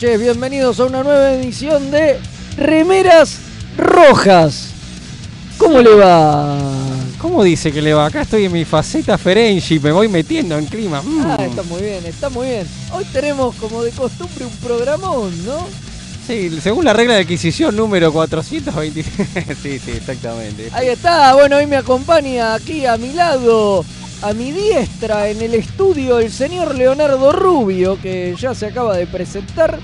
[0.00, 2.18] noches, bienvenidos a una nueva edición de
[2.56, 3.36] Remeras
[3.76, 4.70] Rojas.
[5.58, 6.56] ¿Cómo le va?
[7.18, 8.06] ¿Cómo dice que le va?
[8.06, 11.02] Acá estoy en mi faceta Ferengi, me voy metiendo en clima.
[11.02, 11.22] Mm.
[11.26, 12.66] Ah, está muy bien, está muy bien.
[12.92, 15.66] Hoy tenemos como de costumbre un programón, ¿no?
[16.26, 19.02] Sí, según la regla de adquisición número 420.
[19.62, 20.70] sí, sí, exactamente.
[20.72, 23.84] Ahí está, bueno, hoy me acompaña aquí a mi lado,
[24.22, 29.06] a mi diestra en el estudio, el señor Leonardo Rubio, que ya se acaba de
[29.06, 29.78] presentar.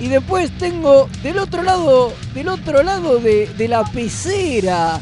[0.00, 5.00] Y después tengo del otro lado, del otro lado de, de la pecera,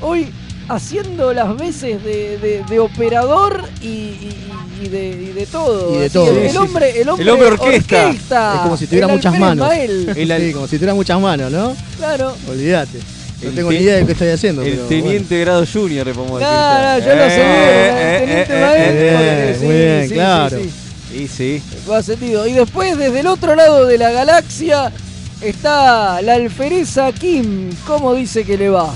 [0.00, 0.28] hoy
[0.68, 4.36] haciendo las veces de, de- de operador y, y-
[4.82, 5.94] y de, y de todo.
[5.94, 6.28] Y de todo.
[6.30, 8.54] El, Sí, el sí, hombre, el hombre, El hombre orquesta.
[8.54, 9.72] Es como si tuviera el muchas manos.
[9.72, 11.74] El, Sí, como si tuviera muchas manos, ¿no?
[11.96, 12.34] claro.
[12.48, 12.98] Olvídate.
[13.44, 14.62] No El tengo te- ni idea de qué estoy haciendo.
[14.62, 16.48] el pero teniente grado junior, le podemos decir.
[16.54, 20.56] Claro, yo lo sé, eh, teniente eh, eh, muy bien, sí, claro.
[20.58, 20.70] sí,
[21.10, 21.14] sí.
[21.22, 21.62] Y sí.
[21.88, 22.46] Va sentido.
[22.46, 24.90] Y después, desde el otro lado de la galaxia,
[25.40, 27.70] está la alfereza Kim.
[27.86, 28.92] ¿Cómo dice que le va?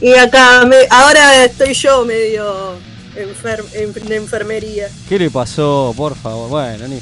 [0.00, 2.74] Y acá, me- ahora estoy yo medio
[3.16, 4.88] enfer- en, de enfermería.
[5.08, 5.92] ¿Qué le pasó?
[5.96, 6.48] Por favor.
[6.48, 6.98] Bueno, ni.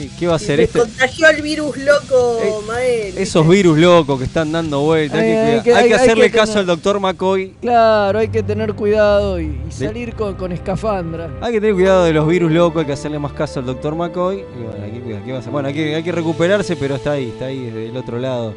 [0.00, 0.78] ¿Y ¿Qué va a hacer este?
[0.78, 3.18] contagió el virus loco, Eh, Mael.
[3.18, 5.18] Esos virus locos que están dando vueltas.
[5.20, 5.62] Hay, Ay, que, hay cuidar.
[5.62, 7.54] que- Hay que hay- hay hacerle que caso tener- al doctor McCoy.
[7.60, 11.30] Claro, hay que tener cuidado y, y salir con, con escafandra.
[11.40, 13.94] Hay que tener cuidado de los virus locos, hay que hacerle más caso al doctor
[13.94, 14.36] McCoy.
[14.38, 15.52] Y bueno, hay que, cuidar, ¿qué va a hacer?
[15.52, 18.54] Bueno, hay que, hay que recuperarse, pero está ahí, está ahí desde el otro lado.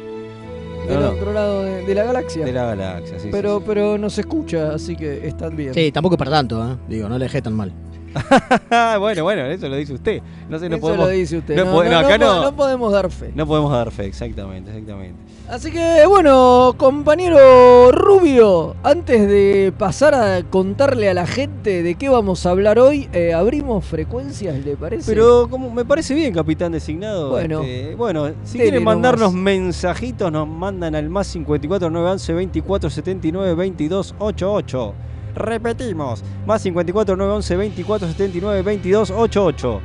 [0.82, 2.44] No, Del no, otro lado de, de la galaxia.
[2.44, 3.28] de la galaxia, sí.
[3.30, 5.72] pero, sí, pero nos escucha, así que están bien.
[5.74, 6.76] Sí, tampoco es para tanto, ¿eh?
[6.88, 7.72] Digo, no le dejé tan mal.
[8.98, 10.22] bueno, bueno, eso lo dice usted.
[10.48, 11.06] No sé, no Eso podemos.
[11.06, 11.56] lo dice usted.
[11.56, 13.32] no acá podemos dar fe.
[13.34, 15.18] No podemos dar fe, exactamente, exactamente.
[15.48, 22.08] Así que bueno, compañero Rubio, antes de pasar a contarle a la gente de qué
[22.08, 25.12] vamos a hablar hoy, eh, abrimos frecuencias, ¿le parece?
[25.12, 27.30] Pero como me parece bien, capitán designado.
[27.30, 27.60] Bueno.
[27.62, 29.42] este, bueno, si quieren mandarnos nomás.
[29.42, 34.94] mensajitos, nos mandan al más 54 911 24 79 22 88.
[35.34, 39.80] Repetimos, más 54 911 24 79 22 88.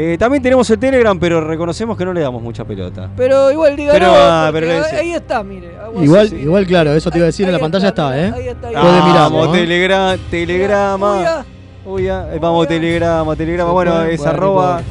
[0.00, 3.10] Eh, también tenemos el Telegram, pero reconocemos que no le damos mucha pelota.
[3.16, 5.72] Pero igual diga Pero, no, ah, pero ahí está, mire.
[6.00, 6.36] Igual, así.
[6.36, 8.32] igual, claro, eso te iba a decir, Ahí- en la pantalla está, ¿eh?
[8.34, 9.52] Ahí está, ahí mirar, Vamos, ¿no?
[9.54, 11.22] telegra- Uy, telegrama.
[11.26, 11.44] ah,
[11.84, 12.68] Uy, ah, eh, vamos, Uy, ah.
[12.68, 13.72] telegrama, telegrama.
[13.72, 14.82] Bueno, puede, es arroba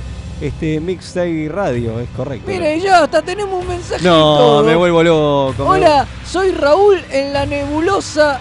[0.41, 2.49] este, Mixtape Radio, es correcto.
[2.51, 4.03] Mire, ya hasta tenemos un mensaje.
[4.03, 5.63] No, me vuelvo loco.
[5.63, 8.39] me Hola, soy Raúl en la nebulosa,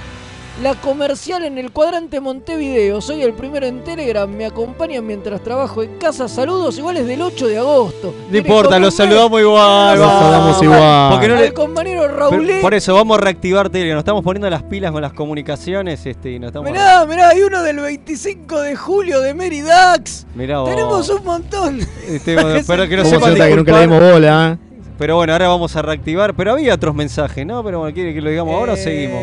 [0.62, 3.02] la comercial en el cuadrante Montevideo.
[3.02, 6.28] Soy el primero en Telegram, me acompañan mientras trabajo en casa.
[6.28, 8.14] Saludos iguales del 8 de agosto.
[8.30, 9.98] No importa, los saludamos igual.
[9.98, 11.10] Los saludamos igual.
[11.12, 12.48] Porque no Al le- compañero pero Raúl.
[12.62, 13.96] por eso vamos a reactivar Telegram.
[13.96, 16.70] Nos estamos poniendo las pilas con las comunicaciones este, y nos estamos.
[16.70, 20.26] Mirá, mirá, hay uno del 25 de julio de Mary Dax.
[20.34, 20.70] Mirá vos.
[20.70, 21.80] Tenemos un montón.
[22.08, 24.66] Este, espero que no ¿Cómo sepan se nota que nunca le dimos bola, ¿eh?
[24.98, 26.32] Pero bueno, ahora vamos a reactivar.
[26.34, 27.62] Pero había otros mensajes, ¿no?
[27.62, 29.22] Pero bueno, ¿quiere que lo digamos ahora o seguimos?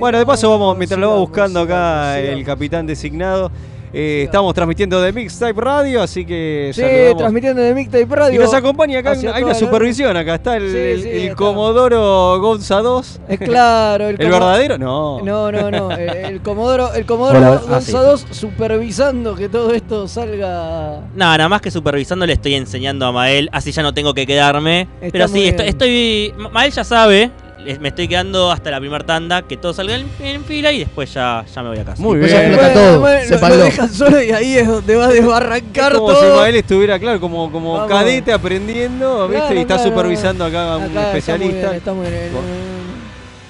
[0.00, 3.50] Eh, Bueno, de paso vamos, mientras lo va buscando acá el capitán designado.
[3.92, 7.16] eh, estamos transmitiendo de Mixtape Radio, así que Sí, saludamos.
[7.18, 8.40] transmitiendo de Mixtape Radio.
[8.40, 11.34] Y nos acompaña acá, hay una supervisión acá, está el, Sí, el- sí, el está.
[11.34, 13.20] Comodoro Gonza 2.
[13.28, 14.78] Es claro, el, ¿El verdadero?
[14.78, 15.20] No.
[15.22, 15.90] No, no, no.
[15.96, 17.92] El, el Comodoro, el Comodoro ah, Gonza sí.
[17.92, 21.00] 2 supervisando que todo esto salga.
[21.14, 24.24] No, nada más que supervisando le estoy enseñando a Mael, así ya no tengo que
[24.24, 24.82] quedarme.
[25.00, 27.32] Está Pero sí, estoy, estoy- Ma- Mael ya sabe,
[27.80, 31.12] me estoy quedando hasta la primera tanda, que todo salga en, en fila y después
[31.12, 32.02] ya, ya me voy a casa.
[32.02, 32.52] Muy Después ya bien.
[32.54, 35.98] explota todo, bueno, lo, lo dejan solo y ahí es donde va a desbarrancar Es
[35.98, 36.36] como si todo.
[36.36, 37.88] Mael estuviera, claro, como, como Vamos.
[37.88, 39.40] cadete aprendiendo, ¿viste?
[39.40, 39.90] Claro, y está claro.
[39.90, 41.76] supervisando acá a un Acá especialista.
[41.76, 42.60] Está muy bien, está muy bien.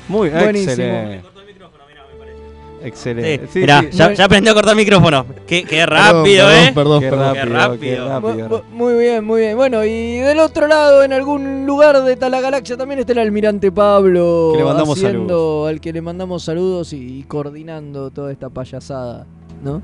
[0.08, 0.70] Muy Buenísimo.
[0.72, 1.39] excelente.
[2.82, 3.46] Excelente.
[3.46, 3.88] Sí, Sí, mirá, sí.
[3.92, 5.26] ya, ya aprendió a cortar micrófono.
[5.46, 6.72] Qué, qué rápido, perdón, ¿eh?
[6.74, 7.34] Perdón, Qué perdón.
[7.36, 7.96] rápido, rápido.
[7.96, 8.64] qué rápido.
[8.72, 9.56] Muy bien, muy bien.
[9.56, 13.18] Bueno, y del otro lado, en algún lugar de tal la galaxia, también está el
[13.18, 14.50] almirante Pablo.
[14.52, 15.68] Que le mandamos haciendo, saludos.
[15.70, 19.26] Al que le mandamos saludos y, coordinando toda esta payasada,
[19.62, 19.82] ¿no?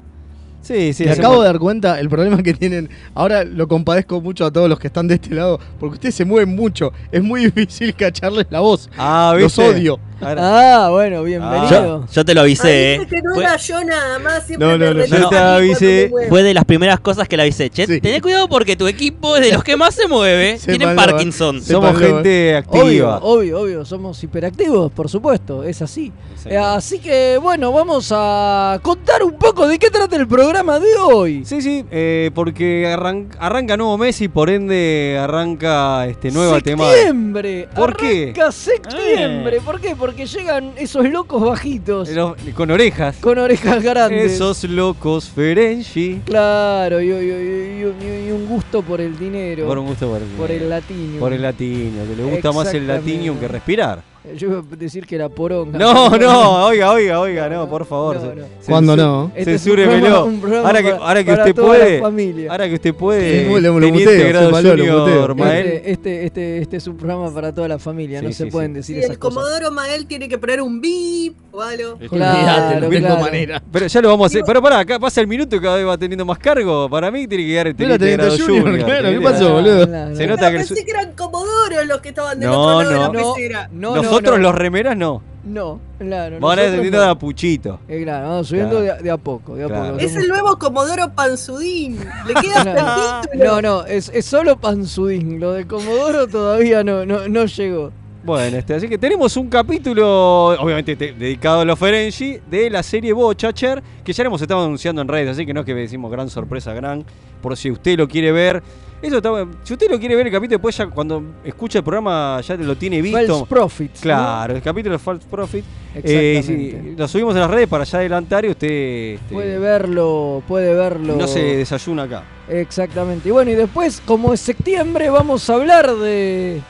[0.63, 1.05] Sí, sí.
[1.05, 2.91] Me acabo de dar cuenta el problema que tienen.
[3.15, 6.25] Ahora lo compadezco mucho a todos los que están de este lado, porque ustedes se
[6.25, 6.93] mueven mucho.
[7.13, 8.91] Es muy difícil cacharles la voz.
[8.99, 9.63] Ah, Los ¿viste?
[9.71, 10.01] odio.
[10.21, 11.69] Ah, bueno, bienvenido.
[11.71, 13.07] Yo, yo te lo avisé, Ay, ¿eh?
[13.09, 16.11] que no Fue- era yo nada más, siempre No, no, yo te avisé.
[16.31, 17.69] Fue de las primeras cosas que le avisé.
[17.69, 18.01] Che, Sí.
[18.01, 20.59] tené cuidado porque tu equipo es de los que más se mueve.
[20.59, 20.97] Sépanlo, Tienen eh.
[20.97, 21.63] Parkinson.
[21.63, 23.19] Somos gente activa.
[23.23, 26.13] obvio, obvio, somos hiperactivos, por supuesto, es así.
[26.47, 30.95] Eh, así que, bueno, vamos a contar un poco de qué trata el programa de
[30.95, 31.45] hoy.
[31.45, 36.95] Sí, sí, eh, porque arran- arranca nuevo mes y por ende arranca este nueva temática.
[36.97, 37.69] Septiembre.
[37.75, 38.23] ¿Por qué?
[38.35, 39.61] Arranca septiembre.
[39.61, 39.97] ¿Por qué?
[39.97, 42.09] Porque llegan esos locos bajitos
[42.55, 43.17] Con orejas.
[43.19, 44.33] con orejas grandes.
[44.33, 46.21] Esos locos Ferengi.
[46.25, 49.67] Claro, y, y- y- un gusto por el dinero.
[49.67, 51.19] Por un gusto por el, por el latino.
[51.21, 54.03] por el latino, que le gusta más el latino que respirar.
[54.37, 55.79] Yo iba a decir que era poronga.
[55.79, 58.17] No, no, oiga, oiga, oiga, no, por favor.
[58.21, 58.43] No, no.
[58.67, 59.31] ¿Cuándo no?
[59.35, 60.31] Este Censúremelo.
[60.65, 62.01] ahora que, ahora que para usted toda la puede.
[62.01, 62.51] familia.
[62.53, 63.45] Ahora que usted puede.
[63.47, 65.35] Sí, lo- lo teniente muteo, grado sépanlo, lo junior, muteo.
[65.47, 65.67] Mael.
[65.67, 68.45] Este, este, este, este es un programa para toda la familia, Sí, no sí, se
[68.45, 68.51] sí.
[68.51, 69.35] pueden Sí, decir esas el cosas.
[69.37, 71.99] Comodoro Mael tiene que poner un bip o algo.
[72.09, 73.21] Claro, no tengo claro.
[73.21, 73.63] manera.
[73.73, 74.43] Pero ya lo vamos a hacer.
[74.47, 76.89] Pero pará, acá pasa el minuto y cada vez va teniendo más cargo.
[76.91, 78.85] Para mí tiene que quedar el teniente grado junior, junior.
[78.87, 80.15] claro, ¿qué pasó, boludo?
[80.17, 82.91] Se nota No, que el pensé que eran Comodoros los que estaban del otro lado
[82.91, 83.35] de la no.
[83.35, 83.69] pecera.
[83.73, 84.43] No, no, Nosotros no.
[84.43, 85.23] los remeras no.
[85.45, 86.41] No, claro.
[86.41, 86.83] Van a no.
[86.83, 87.79] de a puchito.
[87.87, 88.85] Eh, claro, vamos subiendo Claro.
[88.85, 89.93] de, a- de a poco, de a Claro.
[89.93, 89.99] poco.
[90.01, 91.99] Es Somos- el nuevo Comodoro Panzudín.
[92.27, 93.45] Le queda hasta el título.
[93.45, 95.39] No, no, es, es solo Panzudín.
[95.39, 97.93] Lo de Comodoro todavía no, no, no llegó.
[98.25, 102.83] Bueno, este, así que tenemos un capítulo, obviamente te- dedicado a los Ferengi, de la
[102.83, 105.75] serie Bochacher, que ya lo hemos estado anunciando en redes, así que no es que
[105.75, 107.05] decimos gran sorpresa, gran,
[107.41, 108.65] por si usted lo quiere ver.
[109.03, 109.31] Eso está,
[109.63, 112.77] si usted lo quiere ver el capítulo, después ya cuando escucha el programa ya lo
[112.77, 113.19] tiene visto.
[113.19, 113.95] False Profits.
[113.97, 114.03] ¿no?
[114.03, 115.65] Claro, el capítulo de False Profit.
[115.95, 116.83] Eh, Exactamente.
[116.91, 120.75] sí, lo subimos en las redes para ya adelantar y usted este, Puede verlo, puede
[120.75, 121.15] verlo.
[121.17, 122.25] no se desayuna acá.
[122.49, 123.29] Exactamente.
[123.29, 126.61] Y bueno, y después, como es septiembre, vamos a hablar de,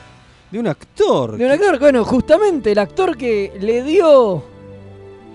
[0.51, 1.37] De un actor.
[1.37, 1.79] de un actor.
[1.79, 4.43] Bueno, justamente el actor que le dio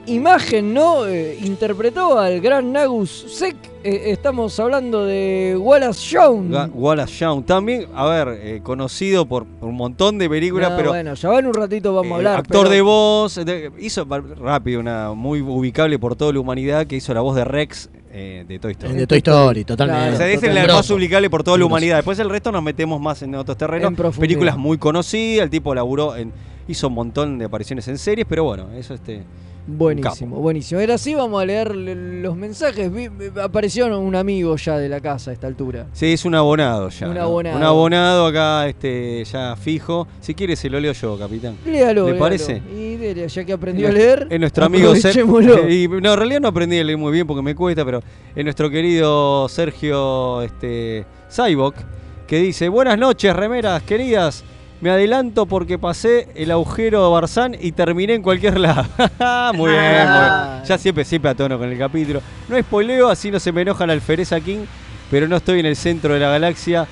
[0.06, 1.06] imagen, ¿no?
[1.06, 3.56] Eh, interpretó al gran Nagus Sek.
[3.84, 6.50] Eh, estamos hablando de Wallace Shawn.
[6.50, 7.43] Ga- Wallace Shawn.
[7.44, 11.38] También, a ver, eh, conocido por un montón de películas, No, pero bueno, ya va
[11.40, 12.38] en un ratito vamos a Eh, hablar.
[12.40, 14.04] actor pero- de voz, de- hizo
[14.40, 18.44] rápido una muy ubicable por toda la humanidad que hizo la voz de Rex eh,
[18.46, 18.93] de Toy Story.
[18.94, 20.00] De Toy Story, totalmente.
[20.02, 21.96] Claro, o sea, es la más ubicable por toda la humanidad.
[21.96, 23.88] Después el resto nos metemos más en otros terrenos.
[23.88, 24.20] En profundidad.
[24.28, 26.31] Películas muy conocidas, el tipo laburó en.
[26.69, 29.22] hizo un montón de apariciones en series, pero bueno, eso este.
[29.66, 30.81] Buenísimo, buenísimo.
[30.81, 32.90] Ahora sí vamos a leer los mensajes.
[33.40, 35.86] Apareció un amigo ya de la casa a esta altura.
[35.92, 37.08] Sí, es un abonado ya.
[37.08, 37.22] Un ¿no?
[37.22, 37.56] abonado.
[37.56, 40.08] Un abonado acá, este, ya fijo.
[40.20, 41.56] Si quiere se lo leo yo, capitán.
[41.64, 42.19] Léalo, ¿Le léalo.
[42.19, 42.60] parece?
[42.76, 44.26] Y dele, ya que aprendió a leer.
[44.31, 45.69] Es nuestro amigo Ser- aprovechémoslo.
[45.70, 48.02] y, No, en realidad no aprendí a leer muy bien porque me cuesta, pero
[48.34, 51.76] es nuestro querido Sergio este, Saibok,
[52.26, 54.44] que dice: Buenas noches, remeras queridas.
[54.82, 58.84] Me adelanto porque pasé el agujero de Barzán y terminé en cualquier lado.
[59.55, 60.65] muy bien, muy bien.
[60.67, 62.20] Ya siempre, siempre a tono con el capítulo.
[62.48, 64.65] No spoileo, así no se me enojan Alfereza King,
[65.10, 66.86] pero no estoy en el centro de la galaxia,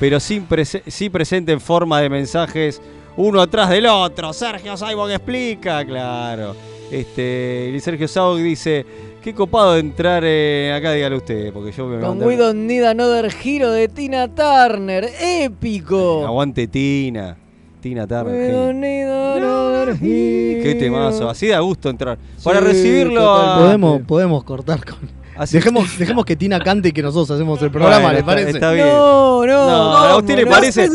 [0.00, 2.82] pero sí, prese- sí presente en forma de mensajes
[3.16, 4.32] uno atrás del otro.
[4.32, 6.54] Sergio Saibok explica, claro.
[6.90, 8.84] Este, y Sergio Saibok dice,
[9.26, 13.28] qué copado entrar eh, acá, dígalo usted, porque yo me Con We Don't Need Another
[13.44, 15.10] Hero de Tina Turner.
[15.20, 16.24] ¡Épico!
[16.24, 17.36] Aguante Tina.
[17.80, 18.52] Tina We Turner.
[18.52, 20.62] don't need another hero.
[20.62, 21.28] Qué temazo.
[21.28, 22.16] Así da gusto entrar.
[22.44, 23.62] Para Sí, recibirlo a- totalmente.
[23.64, 24.98] Podemos, podemos cortar con.
[25.38, 28.26] Así- Dejemos, dejemos que Tina cante y que nosotros hacemos el programa, Bueno, ¿le está-
[28.26, 28.50] parece?
[28.50, 28.86] está bien.
[28.88, 29.66] No, no.
[29.66, 30.88] No, ¿a usted le ¿cómo parece?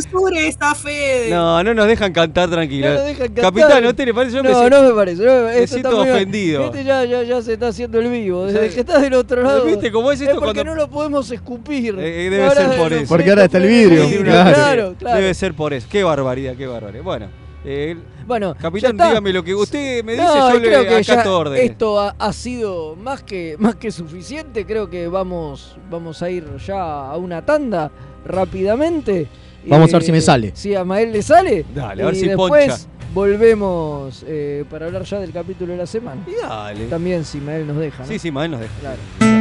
[0.81, 1.29] Fede.
[1.29, 2.87] No, no nos dejan cantar tranquilo.
[2.89, 3.43] No lo dejan cantar.
[3.45, 4.35] Capitán, ¿no te le parece?
[4.37, 5.23] Yo me No, siento- no me parece.
[5.23, 6.65] No me, me esto siento está muy- ofendido.
[6.65, 8.45] Este ya, ya, ya se está haciendo el vivo.
[8.45, 9.65] Desde que estás del otro lado.
[9.65, 11.95] ¿Viste cómo es esto porque cuando- no lo podemos escupir.
[11.99, 13.05] Eh, eh, debe Ahora ser por eso.
[13.07, 14.23] Porque ahora está el vidrio.
[14.23, 15.17] Claro, claro.
[15.17, 15.87] Debe ser por eso.
[15.89, 17.03] Qué barbaridad, qué barbaridad.
[17.03, 17.27] Bueno,
[17.65, 21.23] eh, Bueno, capitán, dígame lo que usted me dice, No, yo le creo que ya
[21.57, 24.65] esto ha, ha sido más que, más que suficiente.
[24.65, 27.91] Creo que vamos, vamos a ir ya a una tanda
[28.25, 29.27] rápidamente.
[29.65, 30.51] Vamos a ver si me sale.
[30.55, 31.65] Si a Mael le sale.
[31.73, 32.89] Dale, a ver y si después poncha.
[33.13, 36.21] volvemos eh, para hablar ya del capítulo de la semana.
[36.27, 36.85] Y dale.
[36.87, 38.03] También si Mael nos deja.
[38.03, 38.09] ¿no?
[38.09, 38.73] Sí, sí, Mael nos deja.
[38.79, 39.40] Claro.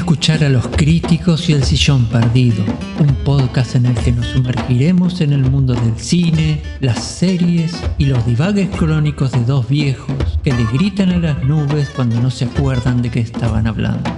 [0.11, 2.65] escuchar a los críticos y el sillón perdido,
[2.99, 8.07] un podcast en el que nos sumergiremos en el mundo del cine, las series y
[8.07, 12.43] los divagues crónicos de dos viejos que le gritan a las nubes cuando no se
[12.43, 14.11] acuerdan de qué estaban hablando.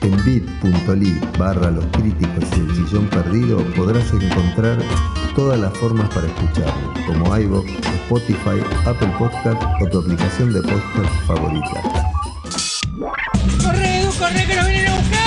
[0.00, 4.82] En bit.ly barra los críticos y el sillón perdido podrás encontrar
[5.36, 7.70] todas las formas para escucharlo, como iVoox,
[8.06, 12.11] Spotify, Apple Podcast o tu aplicación de podcast favorita.
[14.22, 15.20] ¡Corre, Edu, corre, que nos vienen a buscar!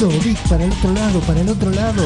[0.00, 2.02] No, Vic, para el otro lado, para el otro lado.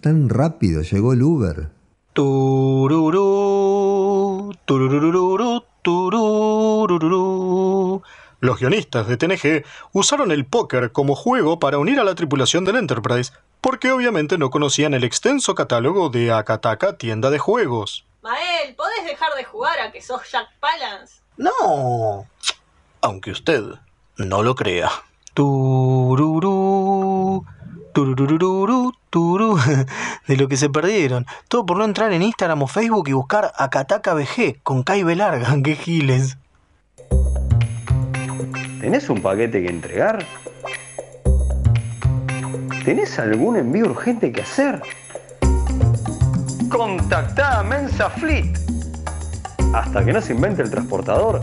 [0.00, 1.68] Tan rápido llegó el Uber.
[2.12, 3.22] Tururú,
[4.64, 7.22] tururururu, tururururu.
[8.40, 12.74] Los guionistas de TNG usaron el póker como juego para unir a la tripulación del
[12.74, 18.04] Enterprise, porque obviamente no conocían el extenso catálogo de Akataka tienda de juegos.
[18.22, 21.20] Mael, ¿podés dejar de jugar a que sos Jack Palance?
[21.36, 22.26] No,
[23.00, 23.62] aunque usted
[24.18, 24.90] no lo crea.
[25.34, 26.24] Tururú,
[27.92, 29.58] tururururu, turú,
[30.28, 31.26] de lo que se perdieron.
[31.48, 35.54] Todo por no entrar en Instagram o Facebook y buscar Akataka BG con Kai Larga,
[35.64, 36.38] qué giles.
[38.80, 40.24] ¿Tenés un paquete que entregar?
[42.84, 44.80] ¿Tenés algún envío urgente que hacer?
[46.70, 48.56] Contactá a Mensa Fleet.
[49.74, 51.42] Hasta que no se invente el transportador,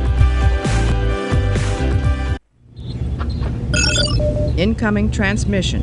[4.61, 5.81] Incoming transmission.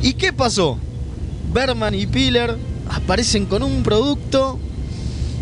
[0.00, 0.78] ¿Y qué pasó?
[1.52, 2.56] Berman y Piller
[2.88, 4.58] aparecen con un producto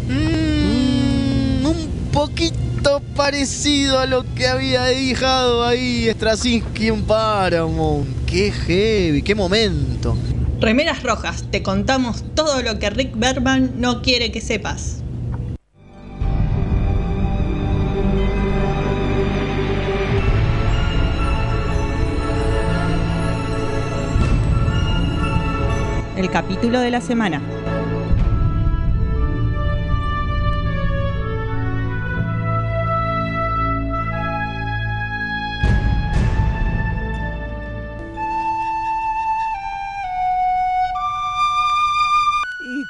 [0.09, 8.09] mm, un poquito parecido a lo que había dejado ahí Straczynski en Paramount.
[8.27, 10.17] Qué heavy, qué momento.
[10.61, 15.04] Remeras rojas, te contamos todo lo que Rick Berman no quiere que sepas.
[26.35, 27.41] Capítulo de la semana.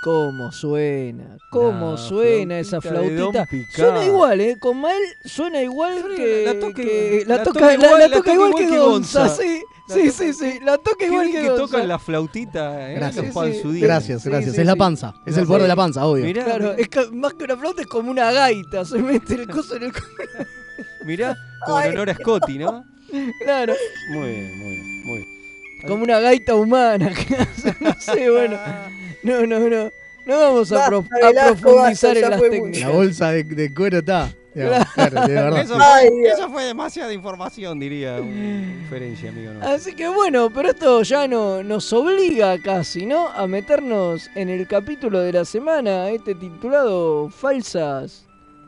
[0.04, 3.46] Cómo suena, cómo suena esa flautita.
[3.74, 4.56] Suena igual, ¿eh?
[4.60, 6.44] Con Mael suena igual que.
[6.44, 8.64] la toca- que- la la toca, toca la- igual- la la toca toca igual igual
[8.64, 9.36] que que Gonza, Gonza.
[9.42, 9.62] sí.
[9.88, 10.58] La Sí, sí, sí.
[10.62, 11.56] La toca igual que que Gonza.
[11.64, 12.94] tocan la flautita, ¿eh?
[12.96, 13.34] Gracias.
[13.34, 14.22] Gracias, Sí, gracias.
[14.54, 14.78] sí, es la sí.
[14.78, 15.14] panza.
[15.26, 16.24] Es el poder de la panza, obvio.
[16.24, 18.84] Mirá, Claro, es que más que una flauta es como una gaita.
[18.84, 19.92] Se mete el coso en el.
[21.06, 21.34] mirá,
[21.66, 22.84] como en honor a Scotty, ¿no?
[23.42, 23.74] Claro.
[24.10, 25.28] Muy bien, muy bien, muy bien.
[25.88, 27.10] Como una gaita humana.
[27.80, 28.58] no sé, bueno.
[29.24, 29.90] No, no, no.
[30.26, 32.80] No vamos a, profundizar en las técnicas.
[32.80, 34.30] La bolsa de, de cuero está.
[34.54, 35.60] Claro, de verdad.
[35.60, 39.52] Eso, Ay, eso fue demasiada información, diría un diferencia, amigo.
[39.52, 39.66] ¿no?
[39.66, 43.28] Así que bueno, pero esto ya no, nos obliga casi, ¿no?
[43.28, 48.24] A meternos en el capítulo de la semana, este titulado Falsas.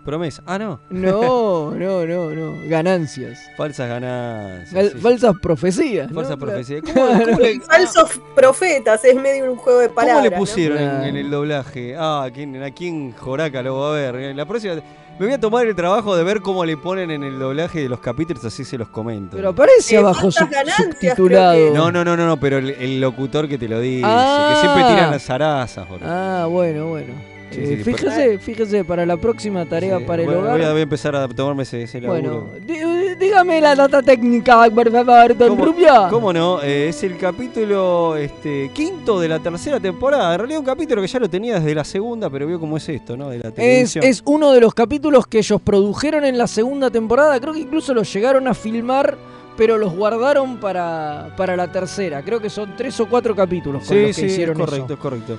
[0.07, 0.43] Promesa.
[0.47, 0.81] Ah, no.
[0.89, 2.55] No, no, no, no.
[2.69, 3.39] Ganancias.
[3.57, 4.93] Falsas ganancias.
[4.93, 4.99] Sí.
[4.99, 6.11] Falsas profecías.
[6.13, 6.81] Falsas profecías.
[6.95, 10.25] ¿Cómo, cómo le, Falsos profetas, es medio un juego de cómo palabras.
[10.25, 10.37] le ¿no?
[10.39, 11.95] pusieron en, el doblaje?
[11.99, 14.35] Ah, aquí en, aquí en Joraca lo voy a ver.
[14.35, 14.77] La próxima.
[15.19, 17.89] Me voy a tomar el trabajo de ver cómo le ponen en el doblaje de
[17.89, 19.35] los capítulos, así se los comento.
[19.35, 21.73] Pero aparece Eh, abajo sub- subtitulado.
[21.73, 24.51] No, no, no, no, no, pero el, el locutor que te lo dice, Ah.
[24.53, 26.07] que siempre tiran las zarazas, boludo.
[26.07, 27.15] Ah, bueno, bueno.
[27.51, 30.53] Sí, Eh, sí, fíjese, fíjese, para la próxima tarea Sí, para el hogar.
[30.57, 32.49] voy a, voy a empezar a tomarme ese, ese laburo.
[32.51, 35.93] Bueno, dí- dígame la data técnica, por favor, don ¿Cómo, Rubio.
[36.11, 36.61] cómo no?
[36.63, 40.33] Eh, es el capítulo este, quinto de la tercera temporada.
[40.35, 42.89] En realidad un capítulo que ya lo tenía desde la segunda, pero vio cómo es
[42.89, 43.31] esto, ¿no?
[43.31, 47.39] De la Es, es uno de los capítulos que ellos produjeron en la segunda temporada.
[47.41, 49.17] Creo que incluso los llegaron a filmar,
[49.57, 52.23] pero los guardaron para, para la tercera.
[52.23, 54.85] Creo que son tres o cuatro capítulos con Sí, los que sí, es hicieron correcto,
[54.85, 54.95] eso.
[54.95, 55.39] es correcto.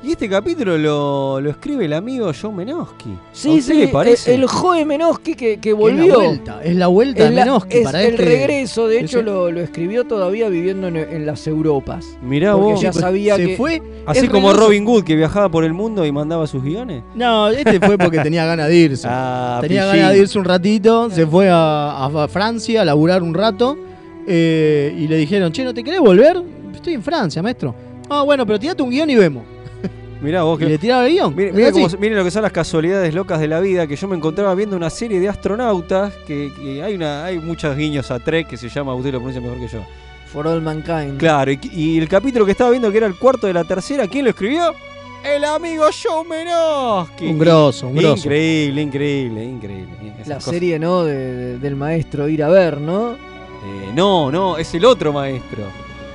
[0.00, 3.10] Y este capítulo lo, lo escribe el amigo John Menosky.
[3.10, 4.32] ¿A Sí, usted sí, le parece?
[4.32, 6.14] el Joe Menosky que, que Es la volvió.
[6.20, 8.24] vuelta, es la vuelta Es de la- Menosky es para el este.
[8.24, 12.06] regreso, de hecho lo, lo escribió todavía viviendo en, en las Europas.
[12.22, 12.80] Mirá porque vos.
[12.80, 13.82] ya sabía se que fue.
[14.06, 17.02] Así es como regreso- Robin Hood que viajaba por el mundo y mandaba sus guiones.
[17.16, 19.08] No, este fue porque tenía ganas de irse.
[19.10, 23.34] Ah, tenía ganas de irse un ratito, se fue a, a Francia a laburar un
[23.34, 23.76] rato
[24.28, 26.40] eh, y le dijeron, che, ¿no te querés volver?
[26.72, 27.74] Estoy en Francia, maestro.
[28.08, 29.42] Ah, bueno, pero tirate un guion y vemos.
[30.20, 30.70] Mirá vos Y que.
[30.70, 31.34] le tiraron el guion.
[31.36, 34.16] Miren, miren miren lo que son las casualidades locas de la vida, que yo me
[34.16, 38.48] encontraba viendo una serie de astronautas, que, que hay una hay muchos guiños a Trek
[38.48, 39.84] que se llama, usted lo pronuncia mejor que yo.
[40.32, 41.16] For All Mankind.
[41.18, 44.06] Claro, y, y el capítulo que estaba viendo, que era el cuarto de la tercera,
[44.08, 44.74] ¿quién lo escribió?
[45.24, 47.26] El amigo Joe Menosky.
[47.28, 48.24] Un grosso, un grosso.
[48.26, 49.88] Increíble, increíble, increíble.
[50.16, 50.50] Esas La cosas.
[50.54, 51.02] serie, ¿no?
[51.04, 53.12] De- de- del maestro ir a ver, ¿no?
[53.12, 55.64] Eh, no, no, es el otro maestro.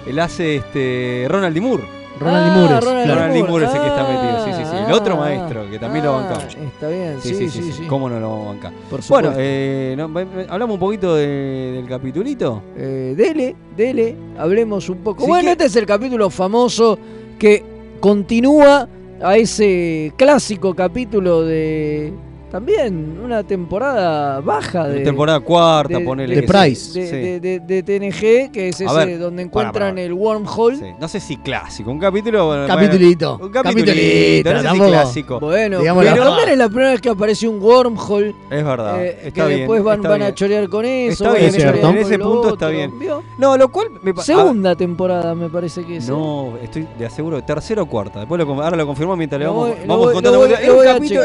[0.06, 1.60] Él hace este Ronald D.
[1.62, 1.84] Moore.
[2.24, 2.60] Ronald Ah, D.
[2.62, 3.22] Moore es, Ronald claro.
[3.64, 4.76] Es el que está metido, sí, sí, sí.
[4.88, 6.56] El otro Ah, maestro, que también lo ah, bancamos.
[6.56, 7.84] Está bien, sí, sí, sí.
[7.88, 8.72] ¿Cómo no lo vamos a bancar?
[8.90, 9.30] Por supuesto.
[9.32, 10.04] Bueno, eh, no,
[10.50, 12.62] hablamos un poquito de- del capitulito.
[12.78, 15.22] Eh, dele, dele, hablemos un poco.
[15.24, 16.98] Si bueno, que- este es el capítulo famoso
[17.40, 17.64] que
[18.00, 18.88] continúa
[19.22, 22.12] a ese clásico capítulo de
[22.54, 26.36] también una temporada baja de temporada cuarta, de, ponele.
[26.36, 27.00] de que Price.
[27.00, 27.16] de, Sí.
[27.16, 30.02] de- de- de TNG, que es A ese ver, donde para, encuentran para.
[30.04, 30.78] el wormhole.
[30.78, 32.46] Sí, No sé si clásico, un capítulo.
[32.46, 33.40] bueno, Capitulito.
[33.42, 35.40] un capitulito, Capitulito, no sé si clásico.
[35.40, 38.36] Bueno, Digamos pero también es la primera vez que aparece un wormhole.
[38.52, 39.04] Es verdad.
[39.04, 40.36] eh, está que bien, después van, está van a bien.
[40.36, 41.24] chorear con eso.
[41.24, 41.90] Está a bien, es cierto.
[41.90, 43.00] en ese punto otro, está bien.
[43.00, 43.24] ¿vio?
[43.40, 46.08] No, lo cual me Segunda temporada me parece que es.
[46.08, 46.12] ¿eh?
[46.12, 48.20] No, estoy de aseguro, tercera o cuarta.
[48.20, 50.46] Después lo, ahora lo confirmamos mientras le Lo vamos, vamos contando.
[50.46, 51.24] Era un a capítulo-.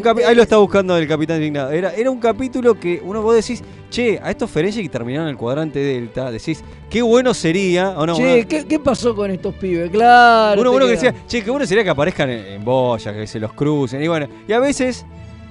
[0.00, 1.70] Era un ahí lo está buscando el capitán indignado.
[1.70, 5.36] Era, era un capítulo que uno vos decís, che, a estos Ferengi que terminaron el
[5.36, 7.90] cuadrante delta, decís, qué bueno sería.
[7.90, 9.90] O no, che, uno- ¿qué, qué pasó con estos pibes?
[9.90, 10.60] Claro.
[10.60, 13.38] uno, uno que decía, che, qué bueno sería que aparezcan en, en boyas, que se
[13.40, 14.02] los crucen.
[14.02, 15.04] Y bueno, y a veces.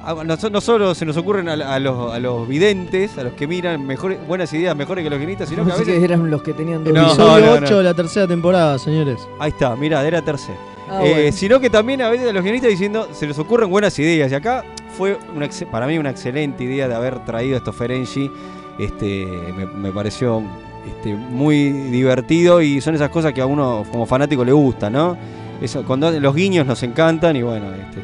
[0.04, 3.34] a- No, no solo se nos ocurren a, a los, a los videntes, a los
[3.34, 5.94] que miran mejores, buenas ideas mejores que los guionistas, sino que a veces.
[6.00, 7.78] que eran los que tenían dos No, Episodio no, 8 no.
[7.78, 9.20] de la tercera temporada, señores.
[9.40, 10.58] Ahí está, mira, era tercera.
[10.92, 11.32] Ah, Eh, bueno.
[11.32, 14.32] Sino que también a veces a los guionistas diciendo, se les ocurren buenas ideas.
[14.32, 14.64] Y acá
[14.98, 18.30] fue una para mí una excelente idea de haber traído a estos Ferengi.
[18.78, 19.26] Este,
[19.56, 20.42] me, me pareció
[20.88, 25.16] este, muy divertido y son esas cosas que a uno como fanático le gusta, ¿no?
[25.62, 28.02] Eso, cuando los guiños nos encantan y bueno, este,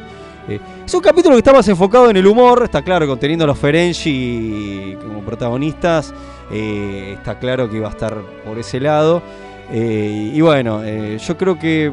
[0.54, 3.48] eh, es un capítulo que está más enfocado en el humor, está claro, conteniendo a
[3.48, 6.14] los Ferengi como protagonistas,
[6.52, 9.22] eh, está claro que iba a estar por ese lado.
[9.72, 10.82] Eh, y bueno,
[11.16, 11.92] yo creo que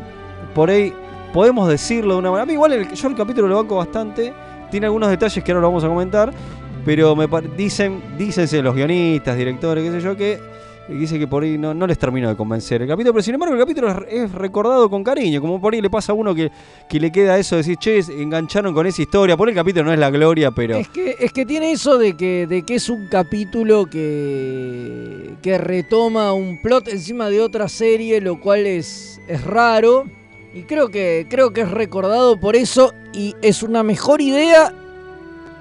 [0.56, 0.94] por ahí
[1.34, 2.44] podemos decirlo de una manera.
[2.44, 4.34] A mí igual yo el capítulo lo banco bastante,
[4.72, 6.32] tiene algunos detalles que ahora lo vamos a comentar,
[6.86, 10.40] pero me dicen, dícense los guionistas, directores, qué sé yo, que
[10.88, 13.56] dice que por ahí no, no les termino de convencer el capítulo, pero sin embargo
[13.56, 16.50] el capítulo es, recordado con cariño, como por ahí le pasa a uno que,
[16.88, 19.94] que le queda eso de decir, che, engancharon con esa historia, por el capítulo no
[19.94, 20.78] es la gloria, pero...
[20.78, 25.58] Es que, es que tiene eso de que, de que es un capítulo que, que
[25.58, 30.06] retoma un plot encima de otra serie, lo cual es, es raro.
[30.56, 34.72] Y creo que, creo que es recordado por eso y es una mejor idea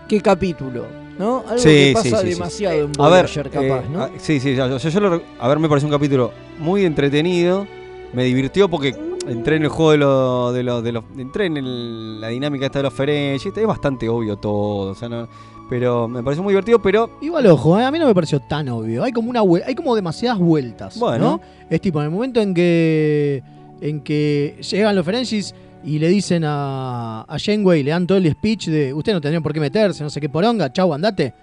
[0.08, 0.86] que capítulo,
[1.18, 1.42] ¿no?
[1.48, 4.02] Algo que pasa demasiado en A ver, Voyager, capaz, eh, ¿no?
[4.04, 6.30] a- sí, sí, yo, yo- lo a ver, me pareció un capítulo
[6.60, 7.66] muy entretenido,
[8.12, 8.94] me divirtió porque
[9.26, 12.66] entré en el juego de los, de los, de los entré en el- la dinámica
[12.66, 15.26] esta de los Ferengi, es bastante obvio todo, o sea, no-
[15.68, 18.68] pero me pareció muy divertido, pero Igual, ojo, eh, a mí no me pareció tan
[18.68, 19.02] obvio.
[19.02, 20.98] Hay como una hay como demasiadas vueltas.
[21.00, 21.24] Bueno.
[21.24, 21.40] ¿no?
[21.70, 23.42] Es tipo, en el momento en que
[23.80, 28.30] en que llegan los Ferengis y le dicen a, a Janeway, le dan todo el
[28.30, 31.34] speech de usted no tendría por qué meterse, no sé qué poronga, chau, andate.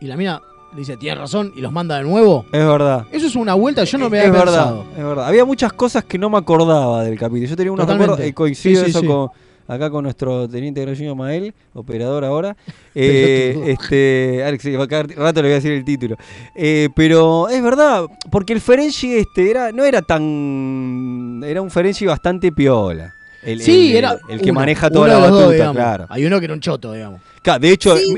[0.00, 0.40] Y la mina
[0.72, 2.44] le dice, tiene razón, y los manda de nuevo.
[2.52, 3.04] es verdad.
[3.12, 4.84] Eso es una vuelta yo no me es había verdad, pensado.
[4.96, 5.26] es verdad.
[5.26, 7.48] Había muchas cosas que no me acordaba del capítulo.
[7.48, 9.06] Yo tenía unos recuerdos, eh, coincido Sí, sí, eso sí.
[9.06, 9.30] con
[9.68, 12.56] acá con nuestro teniente Grollino Mael, operador ahora.
[12.98, 16.16] Eh, este, Alex, cada rato le voy a decir el título.
[16.54, 21.42] Eh, pero es verdad, porque el Ferengi este era, no era tan.
[21.44, 23.12] Era un Ferengi bastante piola.
[23.42, 26.06] El, Sí, el- era el que uno, maneja toda la dos, batuta, claro.
[26.08, 27.20] Hay uno que era un choto, digamos.
[27.42, 28.14] Claro, de hecho, Sí,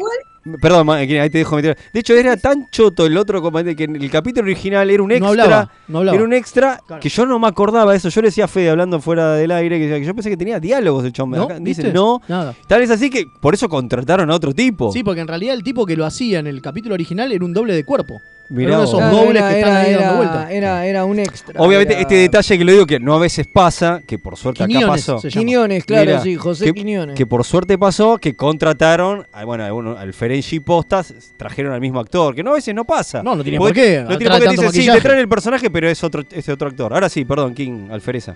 [0.61, 1.77] Perdón, ahí te dejo meter.
[1.93, 5.13] De hecho, era tan choto el otro comandante que en el capítulo original era un
[5.13, 5.29] extra.
[5.29, 6.17] hablaba, no hablaba.
[6.17, 8.09] Era un extra que yo no me acordaba de eso.
[8.09, 11.05] Yo le decía a Fede hablando fuera del aire que, yo pensé que tenía diálogos
[11.05, 11.39] el chombe.
[11.39, 11.49] ¿No?
[11.61, 12.23] Dicen no.
[12.29, 12.55] Nada.
[12.67, 14.93] Tal vez así que por eso contrataron a otro tipo.
[14.93, 17.53] Sí, porque en realidad el tipo que lo hacía en el capítulo original era un
[17.53, 18.23] doble de cuerpo.
[18.51, 20.51] Mirá uno de esos dobles que están era- ahí dando vueltas.
[20.51, 21.61] era- era un extra.
[21.61, 24.65] Obviamente, era- este detalle que lo digo que no a veces pasa, que por suerte
[24.65, 25.21] acá pasó.
[25.21, 27.15] Quiñones, claro, sí, José que, Quiñones.
[27.15, 31.81] Que por suerte pasó que contrataron, a- bueno, a uno- al Ferengi Postas, trajeron al
[31.81, 33.23] mismo actor, que no a veces no pasa.
[33.23, 35.29] No, no tiene Porque- por qué, No tiene por qué, dicen, sí, te traen el
[35.29, 36.93] personaje, pero es otro, es otro actor.
[36.95, 38.35] Ahora sí, perdón, King Alfereza.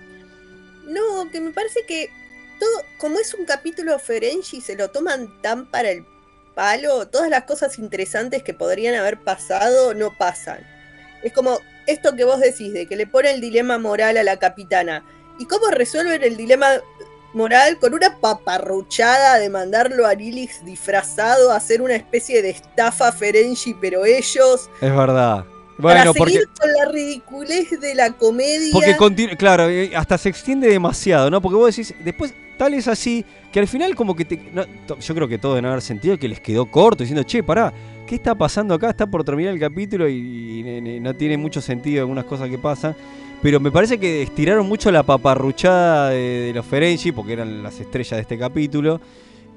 [0.88, 2.10] No, que me parece que
[2.60, 6.04] todo, como es un capítulo Ferengi, se lo toman tan para el
[6.54, 10.60] palo, todas las cosas interesantes que podrían haber pasado no pasan.
[11.22, 14.38] Es como esto que vos decís, de que le pone el dilema moral a la
[14.38, 15.04] capitana.
[15.38, 16.80] ¿Y cómo resuelven el dilema
[17.34, 23.12] moral con una paparruchada de mandarlo a Lilith disfrazado a hacer una especie de estafa
[23.12, 24.70] Ferengi, pero ellos...
[24.80, 25.44] Es verdad.
[25.80, 28.72] para porque, seguir con la ridiculez de la comedia.
[28.72, 31.40] porque claro, eh, hasta se extiende demasiado, ¿no?
[31.40, 34.40] Porque vos decís, después tal es así, que al final como que te...
[34.52, 37.42] no, to- yo creo que todo deben haber sentido que les quedó corto, diciendo, che,
[37.42, 37.72] pará,
[38.06, 38.90] ¿qué está pasando acá?
[38.90, 42.96] Está por terminar el capítulo y, no tiene mucho sentido algunas cosas que pasan.
[43.42, 47.78] Pero me parece que estiraron mucho la paparruchada de, de los Ferengi, porque eran las
[47.80, 49.00] estrellas de este capítulo.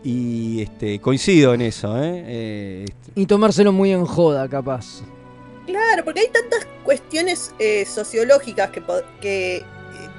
[0.03, 2.23] Y este, coincido en eso, ¿eh?
[2.27, 5.01] Eh, este, Y tomárselo muy en joda, capaz.
[5.65, 8.83] Claro, porque hay tantas cuestiones eh, sociológicas que,
[9.19, 9.63] que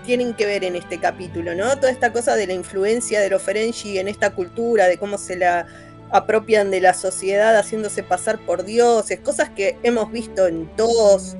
[0.07, 1.77] tienen que ver en este capítulo, ¿no?
[1.77, 5.37] Toda esta cosa de la influencia de los Ferengi en esta cultura, de cómo se
[5.37, 5.67] la
[6.11, 11.37] apropian de la sociedad haciéndose pasar por dioses, cosas que hemos visto en todos,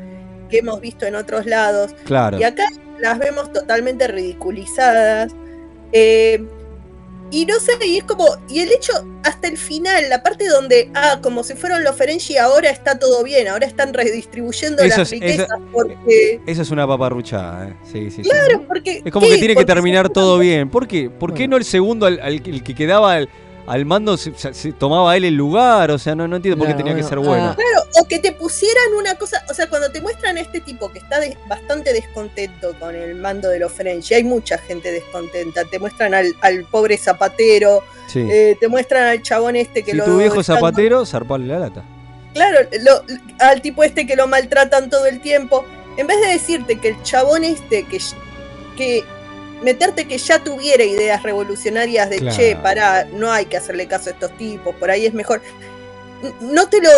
[0.51, 1.95] que hemos visto en otros lados.
[2.05, 2.39] Claro.
[2.39, 2.67] Y acá
[2.99, 5.33] las vemos totalmente ridiculizadas.
[5.93, 6.45] Eh,
[7.31, 8.93] y no sé, y es como, y el hecho
[9.25, 13.25] hasta el final, la parte donde, ah, como se fueron los Ferengi, ahora está todo
[13.25, 16.41] bien, ahora están redistribuyendo Eso las es- riquezas porque...
[16.47, 17.75] Eso es una paparruchada, ¿eh?
[17.85, 18.31] Sí, sí, sí.
[18.31, 19.03] Claro, porque...
[19.05, 19.33] Es como ¿qué?
[19.35, 20.71] que tiene que terminar todo bien.
[20.71, 21.11] ¿Por qué?
[21.11, 23.29] ¿Por qué no el segundo, al, al- el que quedaba al,
[23.67, 25.91] al mando, se, se- se tomaba él el lugar?
[25.91, 28.19] O sea, no, no entiendo por qué tenía que ser bueno, ah, Claro, o que
[28.19, 31.17] te pusieran una cosa, o sea, cuando te muestran a este tipo que está
[31.49, 36.35] bastante descontento con el mando de los Ferengi, hay mucha gente descontenta, te muestran al,
[36.43, 38.21] al pobre zapatero, Sí.
[38.31, 40.05] eh, te muestran al chabón este que si lo...
[40.05, 41.83] tu viejo están- zapatero, zarpale la lata.
[42.35, 43.03] Claro, lo-
[43.41, 45.65] al tipo este que lo maltratan todo el tiempo,
[45.97, 47.99] en vez de decirte que el chabón este que,
[48.77, 49.03] que
[49.63, 52.37] meterte que ya tuviera ideas revolucionarias de Claro.
[52.37, 55.41] che, pará, no hay que hacerle caso a estos tipos, por ahí es mejor.
[56.41, 56.91] No te lo,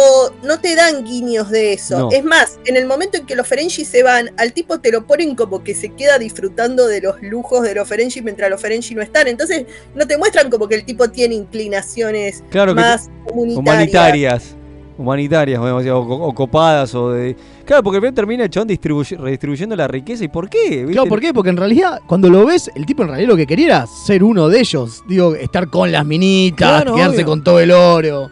[0.45, 1.99] no te dan guiños de eso.
[1.99, 2.13] No.
[2.13, 5.07] Es más, en el momento en que los Ferengi se van, al tipo te lo
[5.07, 8.95] ponen como que se queda disfrutando de los lujos de los Ferengi mientras los Ferengi
[8.95, 9.27] no están.
[9.27, 13.59] Entonces, no te muestran como que el tipo tiene inclinaciones Claro que más comunitarias.
[13.59, 14.45] Humanitarias.
[14.45, 14.57] Humanitarias,
[14.99, 17.37] decir, o, o copadas, o de.
[17.65, 20.25] Claro, porque al final termina el chabón distribuy- redistribuyendo la riqueza.
[20.25, 20.69] ¿Y por qué?
[20.85, 20.93] ¿Viste?
[20.93, 21.33] Claro, ¿por qué?
[21.33, 24.25] Porque en realidad, cuando lo ves, el tipo en realidad lo que quería era ser
[24.25, 25.03] uno de ellos.
[25.07, 27.27] Digo, estar con las minitas, Claro, quedarse obvio.
[27.27, 28.31] con todo el oro.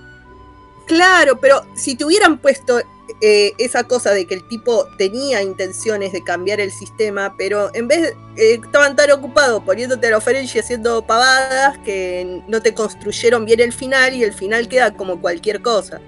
[0.86, 2.78] Claro, pero si te hubieran puesto
[3.20, 7.88] eh, esa cosa de que el tipo tenía intenciones de cambiar el sistema, pero en
[7.88, 13.44] vez eh, estaban tan ocupados poniéndote a los Ferengi haciendo pavadas que no te construyeron
[13.44, 16.00] bien el final y el final queda como cualquier cosa.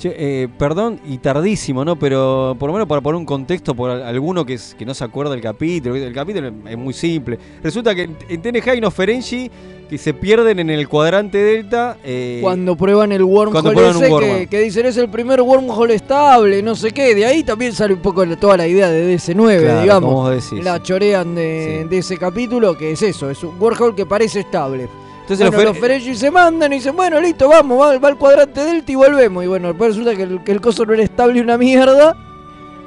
[0.00, 1.94] Che, eh, perdón y tardísimo, ¿no?
[1.96, 4.94] Pero por lo menos para poner un contexto por al- alguno que, es- que no
[4.94, 5.94] se acuerda del capítulo.
[5.94, 7.38] El capítulo es muy simple.
[7.62, 9.50] Resulta que en, TNG hay unos Ferengi
[9.90, 11.98] que se pierden en el cuadrante delta.
[12.02, 14.38] eh, Cuando prueban el wormhole prueban ese wormhole.
[14.40, 17.14] que, que dicen es el primer wormhole estable, no sé qué.
[17.14, 20.30] De ahí también sale un poco toda la idea de DC9, Claro, digamos.
[20.30, 20.64] decís.
[20.64, 24.88] La chorean de, de ese capítulo, que es eso, es un wormhole que parece estable.
[25.34, 28.08] Entonces bueno, los los, Fer- Ferengi se mandan y dicen, bueno, listo, vamos, va, va
[28.08, 29.44] al cuadrante delta y volvemos.
[29.44, 32.16] Y bueno, después resulta que el, que el coso no era estable una mierda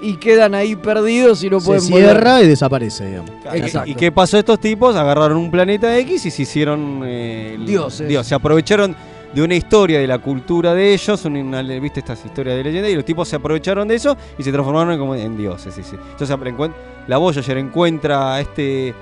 [0.02, 3.32] y quedan ahí perdidos y no Se pueden cierra y desaparece, digamos.
[3.54, 3.90] Exacto.
[3.90, 4.96] ¿Y qué pasó estos tipos?
[4.96, 8.08] Agarraron un planeta X y se hicieron eh, el- Dioses.
[8.08, 8.94] Dios, se aprovecharon
[9.34, 12.94] de una historia de la cultura de ellos, una, viste estas historias de leyenda, y
[12.96, 15.74] los tipos se aprovecharon de eso y se transformaron como en dioses.
[15.74, 15.96] sí, sí.
[16.12, 16.38] Entonces
[17.08, 18.94] la Voyager encuentra a este-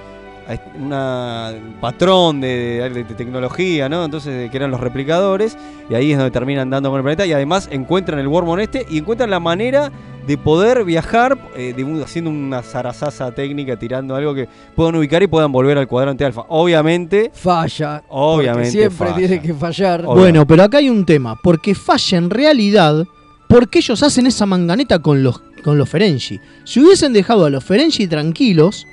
[0.79, 4.03] una un patrón de, de- de tecnología, ¿no?
[4.05, 5.57] Entonces que eran los replicadores
[5.89, 8.85] y ahí es donde terminan dando con el planeta y además encuentran el wormhole este
[8.89, 9.91] y encuentran la manera
[10.27, 15.27] de poder viajar eh, de haciendo una zarazaza técnica tirando algo que puedan ubicar y
[15.27, 16.45] puedan volver al cuadrante alfa.
[16.49, 18.03] Obviamente Falla.
[18.09, 19.15] Obviamente siempre falla.
[19.15, 20.03] tiene que fallar.
[20.03, 21.35] Bueno, pero acá hay un tema.
[21.41, 23.05] Porque falla en realidad
[23.47, 26.39] porque ellos hacen esa manganeta con los, con los Ferengi.
[26.65, 28.85] Si hubiesen dejado a los Ferengi tranquilos,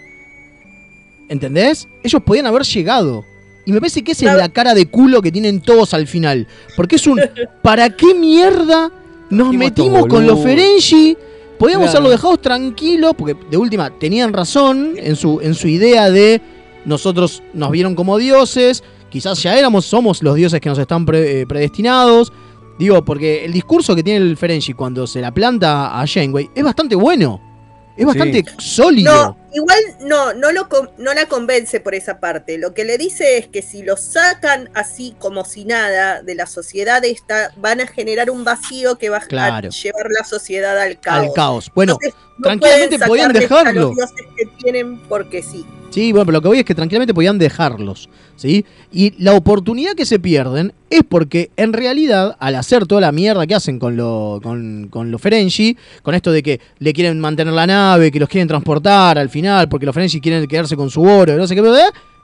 [1.29, 1.88] ¿entendés?
[2.03, 3.25] Ellos podían haber llegado.
[3.67, 6.47] Y me parece que esa es la cara de culo que tienen todos al final.
[6.77, 7.21] Porque es un.
[7.62, 8.91] ¿Para qué mierda
[9.31, 10.43] nos metimos con los.
[10.43, 11.17] Ferengi?
[11.59, 11.99] Podíamos Claro.
[11.99, 16.41] haberlo dejado tranquilos, porque de última tenían razón en su, en su idea de
[16.85, 21.41] nosotros nos vieron como dioses, quizás ya éramos, somos los dioses que nos están pre-
[21.43, 22.33] eh, predestinados.
[22.79, 26.62] Digo, porque el discurso que tiene el Ferengi cuando se la planta a Janeway es
[26.62, 27.41] bastante bueno.
[27.98, 29.12] Es bastante sólido.
[29.12, 32.56] No, igual no, no, lo con- no la convence por esa parte.
[32.58, 36.46] Lo que le dice es que si lo sacan así como si nada de la
[36.46, 41.26] sociedad esta, van a generar un vacío que va a llevar la sociedad al caos.
[41.26, 41.70] Al caos.
[41.74, 43.80] Bueno, Entonces, no tranquilamente pueden podían a dejarlo.
[43.88, 45.66] los dioses que tienen porque sí.
[45.90, 48.64] Sí, bueno, pero lo que voy es que tranquilamente podían dejarlos, ¿sí?
[48.92, 53.46] Y la oportunidad que se pierden es porque en realidad, al hacer toda la mierda
[53.46, 57.55] que hacen con lo, con, con los Ferengi, con esto de que le quieren mantener
[57.55, 61.03] la nave, que los quieren transportar al final, porque los Ferengi quieren quedarse con su
[61.03, 61.62] oro, no sé qué.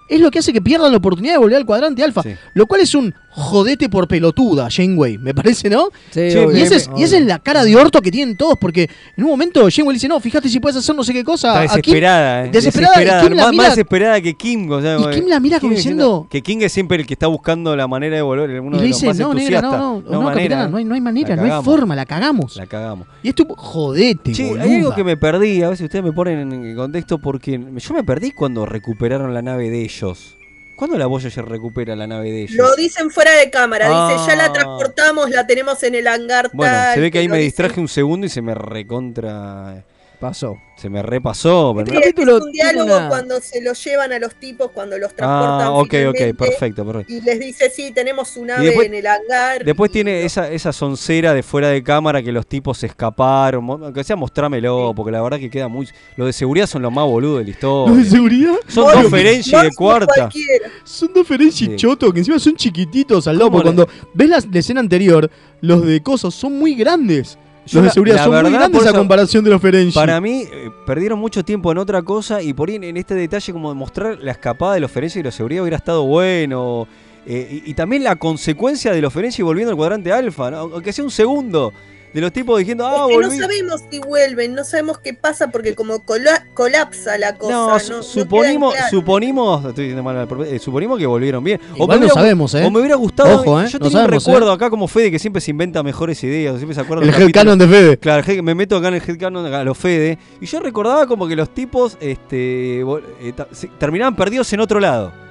[0.09, 2.23] Es lo que hace que pierdan la oportunidad de volver al cuadrante alfa.
[2.55, 5.89] Lo cual es un jodete por pelotuda, Janeway, me parece, ¿no?
[6.11, 6.57] Sí, Sí, obvio.
[6.57, 7.05] y, esa es, y Obvio.
[7.05, 10.07] esa es la cara de orto que tienen todos, porque en un momento Janeway dice,
[10.07, 11.65] no, fíjate si puedes hacer no sé qué cosa.
[11.65, 12.51] Está A Kim- desesperada, eh.
[12.53, 14.71] desesperada, y Kim la más, mira- más desesperada que Kim.
[14.71, 17.27] o sea, Y Kim la mira como diciendo- Que King es siempre el que está
[17.27, 18.61] buscando la manera de volver.
[18.61, 20.85] Uno y de le los dice, más no, negra, no, no, no, capitana, no hay,
[20.85, 22.55] no hay manera, no hay forma, la cagamos.
[22.57, 23.09] La cagamos.
[23.23, 24.63] Y esto, jodete, Che, boluda.
[24.63, 27.95] hay algo que me perdí, a ver si ustedes me ponen en contexto, porque yo
[27.95, 30.37] me perdí cuando recuperaron la nave de ellos.
[30.77, 32.57] ¿Cuándo la Voyager recupera la nave de ellos?
[32.57, 34.37] Lo dicen fuera de cámara, dice, ya Ah.
[34.37, 37.47] la transportamos, la tenemos en el hangar Bueno, tal, se ve que ahí me dicen.
[37.49, 39.85] distraje un segundo y se me recontra...
[40.21, 40.57] Pasó.
[40.77, 41.73] Se me repasó.
[41.77, 42.07] pero Sí, no- es
[42.43, 45.71] un tiene diálogo una- cuando se los llevan a los tipos, cuando los transportan Ah,
[45.73, 47.13] ok, ok, finalmente, perfecto, perfecto.
[47.13, 49.65] Y les dice, sí, tenemos un ave después- en el hangar.
[49.65, 53.69] Después tiene esa, esa soncera de fuera de cámara que los tipos se escaparon.
[53.71, 55.89] Aunque sea mostrámelo, porque la verdad que queda muy.
[56.17, 57.95] Los de seguridad son los más boludos de la historia.
[57.95, 58.55] ¿Los de seguridad?
[58.67, 60.07] Son Obvio dos Ferengi de que cuarta.
[60.15, 60.69] cualquiera.
[60.85, 63.51] Son dos Ferengi chotos, que encima son chiquititos al lado.
[63.51, 67.39] ¿Cómo porque cuando ves la, la escena anterior, los de cosas son muy grandes.
[67.67, 69.61] Yo los de seguridad la son muy verdad, grandes por a eso- comparación de los
[69.63, 69.93] Ferengi.
[69.93, 73.15] Para mí, eh, perdieron mucho tiempo en otra cosa y por ahí en, en este
[73.15, 76.87] detalle, como demostrar la escapada de los Ferengi y la seguridad hubiera estado bueno.
[77.27, 80.59] Eh, y, y también la consecuencia de los Ferengi volviendo al cuadrante alfa, ¿no?
[80.59, 81.73] aunque sea un segundo.
[82.15, 85.49] De los tipos diciendo, ah, Es que no sabemos si vuelven, no sabemos qué pasa
[85.51, 87.53] porque como cola- colapsa la cosa.
[87.53, 91.61] No, No, su- no suponimos, suponimos, estoy diciendo mal eh, suponimos que volvieron bien.
[91.75, 92.65] Igual me no hubiera gu- sabemos, ¿eh?
[92.65, 93.41] O me hubiera gustado.
[93.41, 93.67] Ojo, ¿eh?
[93.69, 94.55] Yo No tenía un recuerdo ¿eh?
[94.55, 97.67] acá como Fede que siempre se inventa mejores ideas, siempre se acuerda El headcanon de
[97.67, 97.99] Fede.
[97.99, 100.17] Claro, me meto acá en el headcanon a los Fede.
[100.41, 103.33] Y yo recordaba como que los tipos este, eh,
[103.79, 105.24] terminaban perdidos en otro lado.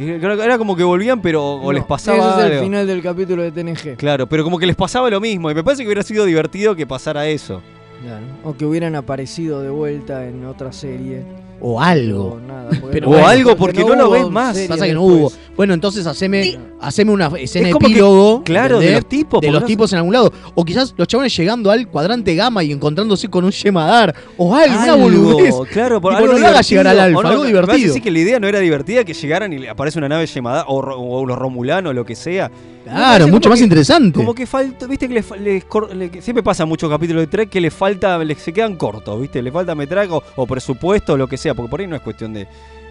[0.00, 2.18] Era era como que volvían, pero o No, les pasaba.
[2.18, 2.64] Ese es el algo.
[2.64, 3.96] final del capítulo de TNG.
[3.96, 5.50] Claro, pero como que les pasaba lo mismo.
[5.50, 7.60] Y me parece que hubiera sido divertido que pasara eso.
[8.02, 8.24] Claro.
[8.44, 11.22] O que hubieran aparecido de vuelta en otra serie.
[11.60, 12.32] O algo.
[12.34, 14.58] O nada, porque Pero no- bueno, algo, porque no lo ves más.
[14.60, 15.32] Pasa que no hubo.
[15.56, 18.42] Bueno, entonces haceme, haceme una escena Es que- epílogo.
[18.44, 19.02] claro, de ¿entendés?
[19.02, 20.32] los tipos, De los tipos en algún lado.
[20.54, 24.14] O quizás los chabones llegando al cuadrante gamma y encontrándose con un Yemadar.
[24.38, 25.54] O algo, una Algo, boludez.
[25.72, 27.92] Claro, por Tipo, algo no lo hagas llegar al alfa, no, algo divertido.
[27.92, 31.26] sí que la idea no era divertida que llegaran y aparece una nave llamada o,
[31.26, 32.50] los romulanos o lo que sea.
[32.84, 34.16] Claro, mucho más que- interesante.
[34.18, 35.64] Como que falta, viste que les,
[36.24, 39.52] siempre pasa en muchos capítulos de Trek que les falta, se quedan cortos, viste, le
[39.52, 42.32] falta metraje o, o presupuesto o lo que sea, porque por ahí no es cuestión
[42.32, 42.46] de.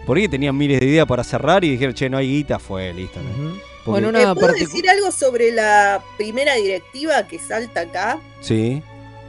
[0.06, 2.92] Por ahí tenían miles de ideas para cerrar y dijeron, che, no hay guita, fue,
[2.92, 3.20] listo.
[3.20, 3.50] ¿no?
[3.84, 8.18] Porque- Bueno, ¿Me una puedo decir algo sobre la primera directiva que salta acá?
[8.40, 8.82] Sí.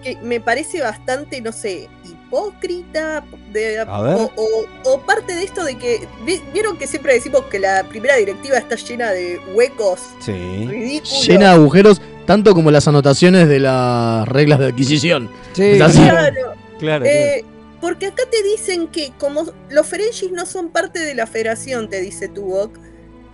[0.03, 3.23] Que me parece bastante, no sé, hipócrita.
[3.51, 4.15] de- A ver.
[4.15, 6.07] O, o- o parte de esto de que.
[6.25, 10.31] vi- ¿Vieron que siempre decimos que la primera directiva está llena de huecos Sí.
[10.67, 11.27] ridículos?
[11.27, 15.29] Llena de agujeros, tanto como las anotaciones de las reglas de adquisición.
[15.53, 15.99] Sí, Es así.
[15.99, 16.53] Claro.
[16.79, 17.05] Claro.
[17.05, 17.43] Eh,
[17.81, 21.99] porque acá te dicen que como los Ferengis no son parte de la federación, te
[21.99, 22.77] dice Tuvok,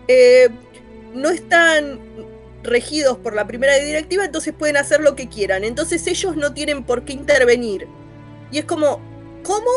[0.07, 0.49] eh,
[1.13, 1.99] no están
[2.63, 5.65] regidos por la primera directiva, entonces pueden hacer lo que quieran.
[5.65, 7.87] Entonces ellos no tienen por qué intervenir.
[8.51, 9.01] Y es como,
[9.43, 9.69] ¿cómo?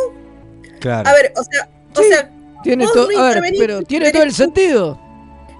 [0.78, 1.08] Claro.
[1.08, 2.30] A ver, o sea, o sea,
[2.62, 5.00] Tiene todo, no a ver, intervenís, pero tiene eres todo el sentido.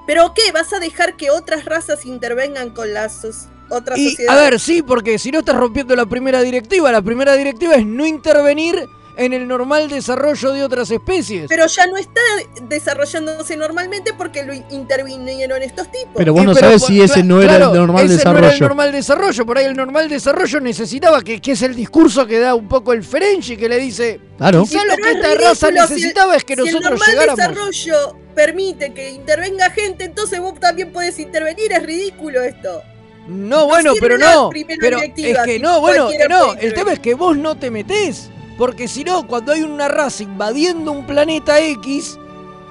[0.07, 0.53] ¿Pero qué?
[0.53, 3.25] ¿Vas a dejar que otras razas intervengan con las
[3.69, 4.51] otras Y, a sociedades?
[4.51, 8.07] ver, sí, porque si no estás rompiendo la primera directiva, la primera directiva es no
[8.07, 8.89] intervenir
[9.21, 11.47] en el normal desarrollo de otras especies.
[11.49, 12.21] Pero ya no está
[12.63, 16.13] desarrollándose normalmente porque lo intervinieron estos tipos.
[16.17, 18.41] Pero vos no pero sabes por- si ese no era claro, el normal ese desarrollo.
[18.41, 21.75] No era el normal desarrollo, por ahí el normal desarrollo necesitaba que, que es el
[21.75, 24.63] discurso que da un poco el Ferengi, que le dice, Claro.
[24.63, 26.83] quizá Sí, lo que es esta ridículo, raza si el- necesitaba es que si nosotros
[26.85, 27.37] el normal llegáramos.
[27.77, 32.83] desarrollo permite que intervenga gente, entonces vos también podés intervenir, es ridículo esto.
[33.29, 34.51] No, bueno, pero no.
[34.81, 36.55] Pero es que no, bueno, que no.
[36.55, 38.31] El tema es que vos no te metés.
[38.61, 42.19] Porque si no, cuando hay una raza invadiendo un planeta X,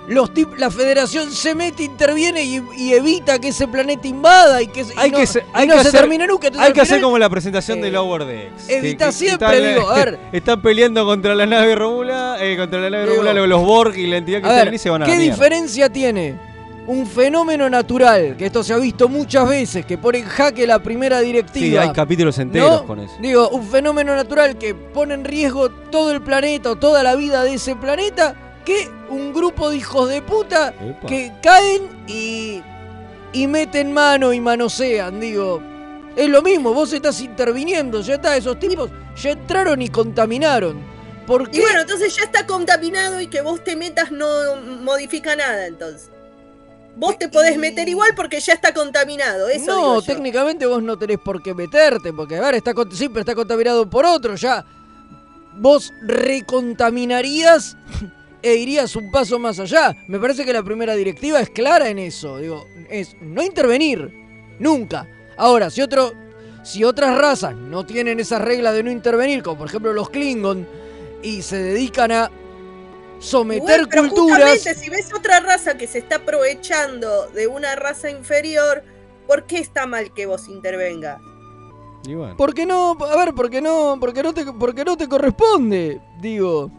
[0.08, 4.82] los la federación se mete, interviene y, y evita que ese planeta invada y que,
[4.82, 6.45] y Hay no, que se- y hay no que se hacer- termine nunca.
[6.45, 8.69] Entonces, Hay que hacer como la presentación de eh, Lower Decks.
[8.69, 10.19] evita siempre, están, digo, a ver.
[10.32, 14.06] Están peleando contra la nave Romula, eh, contra la nave Digo, Romula, los Borg y
[14.06, 16.36] la entidad que están ahí se van a ¿qué la diferencia tiene
[16.89, 20.82] un fenómeno natural, que esto se ha visto muchas veces, que pone en jaque la
[20.82, 21.84] primera Sí, directiva?
[21.84, 22.88] hay capítulos enteros ¿no?
[22.88, 23.13] con eso.
[23.21, 27.43] Digo, un fenómeno natural que pone en riesgo todo el planeta o toda la vida
[27.43, 28.34] de ese planeta,
[28.65, 31.06] que un grupo de hijos de puta Epa.
[31.08, 32.60] que caen y,
[33.34, 35.62] y meten mano y manosean, digo.
[36.15, 40.80] Es lo mismo, vos estás interviniendo, ya está, esos tipos ya entraron y contaminaron.
[41.28, 41.60] ¿Por qué?
[41.60, 44.25] Y bueno, entonces ya está contaminado y que vos te metas no
[44.82, 46.10] modifica nada entonces.
[47.00, 51.18] Vos te podés meter igual porque ya está contaminado, eso no, técnicamente vos no tenés
[51.18, 54.66] por qué meterte, porque a ver, está, siempre está contaminado por otro, ya.
[55.56, 57.78] Vos recontaminarías
[58.42, 59.96] e irías un paso más allá.
[60.10, 62.38] Me parece que la primera directiva es clara en eso.
[62.38, 64.14] Digo, es no intervenir.
[64.60, 65.08] Nunca.
[65.38, 66.14] Ahora, si otro.
[66.62, 70.68] Si otras razas no tienen esas reglas de no intervenir, como por ejemplo los Klingon,
[71.24, 72.30] y se dedican a
[73.20, 74.52] someter pero culturas.
[74.52, 78.84] justamente, si ves otra raza que se está aprovechando de una raza inferior,
[79.28, 81.20] ¿por qué está mal que vos intervengas?
[82.06, 82.38] Bueno.
[82.38, 82.98] ¿Por qué no?
[83.00, 83.98] A ver, ¿por qué no?
[84.00, 86.72] Porque no te, porque no te corresponde, digo.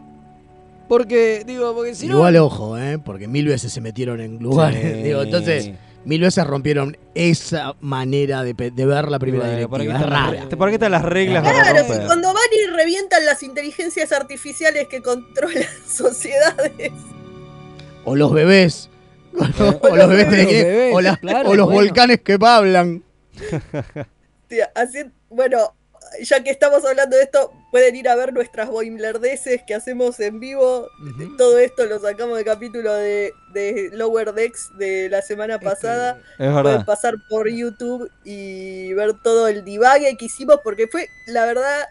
[0.89, 2.45] Porque, digo, porque si Igual no.
[2.47, 2.99] ojo, ¿eh?
[2.99, 4.81] Porque mil veces se metieron en lugares.
[4.81, 5.03] Sí.
[5.03, 5.71] Digo, entonces,
[6.05, 9.93] mil veces rompieron esa manera de, ver la primera Bueno, ¿para qué directiva.
[9.93, 10.57] Es están las rara.
[10.57, 14.87] ¿Para qué están las reglas para Claro, y cuando van y revientan las inteligencias artificiales
[14.87, 16.91] que controlan sociedades.
[18.05, 18.89] O los bebés.
[19.33, 21.81] O, los- O bebés, de bebés, que- bebés, o, la- claro, o los bueno.
[21.81, 23.03] volcanes que hablan.
[24.47, 25.75] Tía, así- bueno,
[26.21, 30.39] ya que estamos hablando de esto, pueden ir a ver nuestras boimlerdeces que hacemos en
[30.39, 30.89] vivo.
[31.37, 36.21] Todo esto lo sacamos del capítulo de, de Lower Decks de la semana pasada.
[36.37, 41.45] Es Pueden pasar por YouTube y ver todo el divague que hicimos, porque fue, la
[41.45, 41.87] verdad,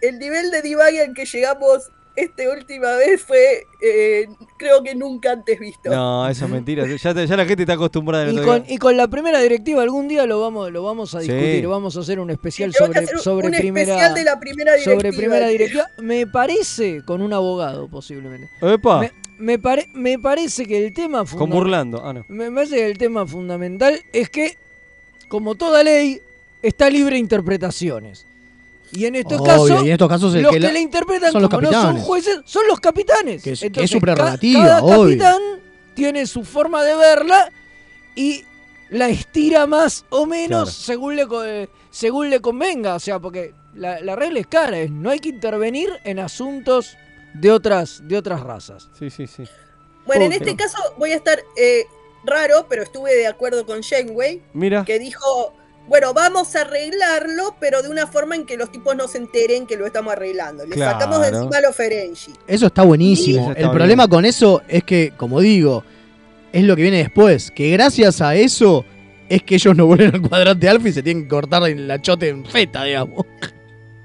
[0.00, 4.26] el nivel de divague al que llegamos esta última vez fue, eh,
[4.58, 5.90] creo que nunca antes visto.
[5.90, 6.84] No, eso es mentira.
[6.86, 8.30] Ya, te- ya la gente está acostumbrada.
[8.30, 11.28] Y con, y con la primera directiva algún día lo vamos, lo vamos a Sí.
[11.32, 14.38] discutir, vamos a hacer un especial sobre, hacer un- sobre un primera especial de la
[14.40, 14.96] primera directiva.
[15.00, 15.86] sobre primera directiva.
[15.98, 18.48] Me parece con un abogado posiblemente.
[18.60, 22.02] Epa, Me, me pare- me parece que el tema con fundamental burlando.
[22.04, 22.24] Ah, no.
[22.28, 24.56] me parece que el tema fundamental es que
[25.28, 26.20] como toda ley
[26.62, 28.26] está libre de interpretaciones.
[28.92, 31.42] Y en estos Obvio, casos y en estos casos los que que, la- interpretan son
[31.42, 32.04] los como no son capitanes.
[32.06, 33.42] jueces son los capitanes.
[33.42, 35.18] Que es- que es Entonces, su ca- prerrogativa, cada obvio.
[35.18, 35.42] capitán
[35.94, 37.50] tiene su forma de verla
[38.14, 38.44] y
[38.90, 40.66] la estira más o menos Claro.
[40.66, 42.94] según, le, según le convenga.
[42.96, 46.96] O sea, porque la, la regla es cara, es no hay que intervenir en asuntos
[47.32, 48.90] de otras, de otras razas.
[48.98, 49.44] Sí, sí, sí.
[50.04, 51.84] Bueno, en este caso voy a estar eh,
[52.24, 54.84] raro, pero estuve de acuerdo con Janeway, Mira.
[54.84, 55.54] que dijo,
[55.88, 59.66] bueno, vamos a arreglarlo, pero de una forma en que los tipos no se enteren
[59.66, 60.64] que lo estamos arreglando.
[60.64, 62.32] Le sacamos de encima a los Ferengi.
[62.46, 63.40] Eso está buenísimo.
[63.40, 63.76] Eso está el bien.
[63.76, 65.84] problema con eso es que, como digo,
[66.52, 67.50] es lo que viene después.
[67.50, 68.84] Que gracias a eso
[69.28, 72.28] es que ellos no vuelven al cuadrante alfa y se tienen que cortar la chote
[72.28, 73.26] en feta, digamos.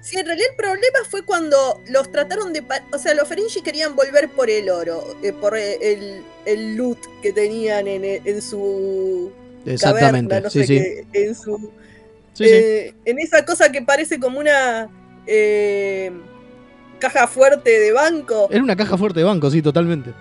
[0.02, 2.64] Sí, en realidad el problema fue cuando los trataron de...
[2.94, 7.34] O sea, los Ferengi querían volver por el oro, eh, por el, el loot que
[7.34, 9.34] tenían en, en su
[9.74, 11.08] Exactamente, caverna, no sí, sé sí.
[11.12, 11.72] qué, en su
[12.38, 12.50] Sí, sí.
[12.54, 14.90] eh, en esa cosa que parece como una
[15.26, 16.12] eh,
[17.00, 18.48] caja fuerte de banco.
[18.52, 20.12] Era una caja fuerte de banco, sí, totalmente.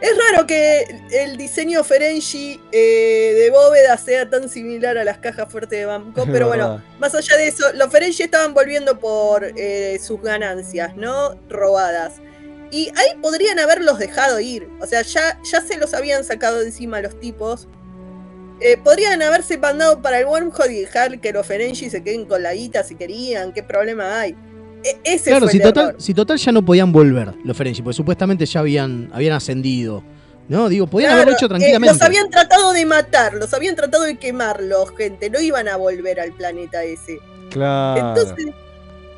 [0.00, 5.50] Es raro que el diseño Ferengi eh, de bóveda sea tan similar a las cajas
[5.50, 9.50] fuertes de banco, pero bueno, más allá de eso, los Ferengi estaban volviendo por
[9.98, 11.36] sus ganancias, ¿no?
[11.48, 12.16] Robadas.
[12.70, 14.68] Y ahí podrían haberlos dejado ir.
[14.78, 17.66] O sea, ya, ya se los habían sacado de encima los tipos.
[18.60, 22.42] Eh, podrían haberse mandado para el wormhole y dejar que los Ferengi se queden con
[22.42, 23.52] la guita si querían.
[23.52, 24.34] ¿Qué problema hay?
[24.84, 26.02] E- ese Claro, fue si el total, error.
[26.02, 30.02] si total ya no podían volver los Ferengi, porque supuestamente ya habían, habían ascendido.
[30.48, 30.68] ¿No?
[30.70, 31.92] Digo, podían Claro, haberlo hecho eh, tranquilamente.
[31.92, 35.28] los habían tratado de matar, los habían tratado de quemarlos, gente.
[35.28, 37.18] No iban a volver al planeta ese.
[37.50, 38.08] Claro.
[38.18, 38.46] Entonces,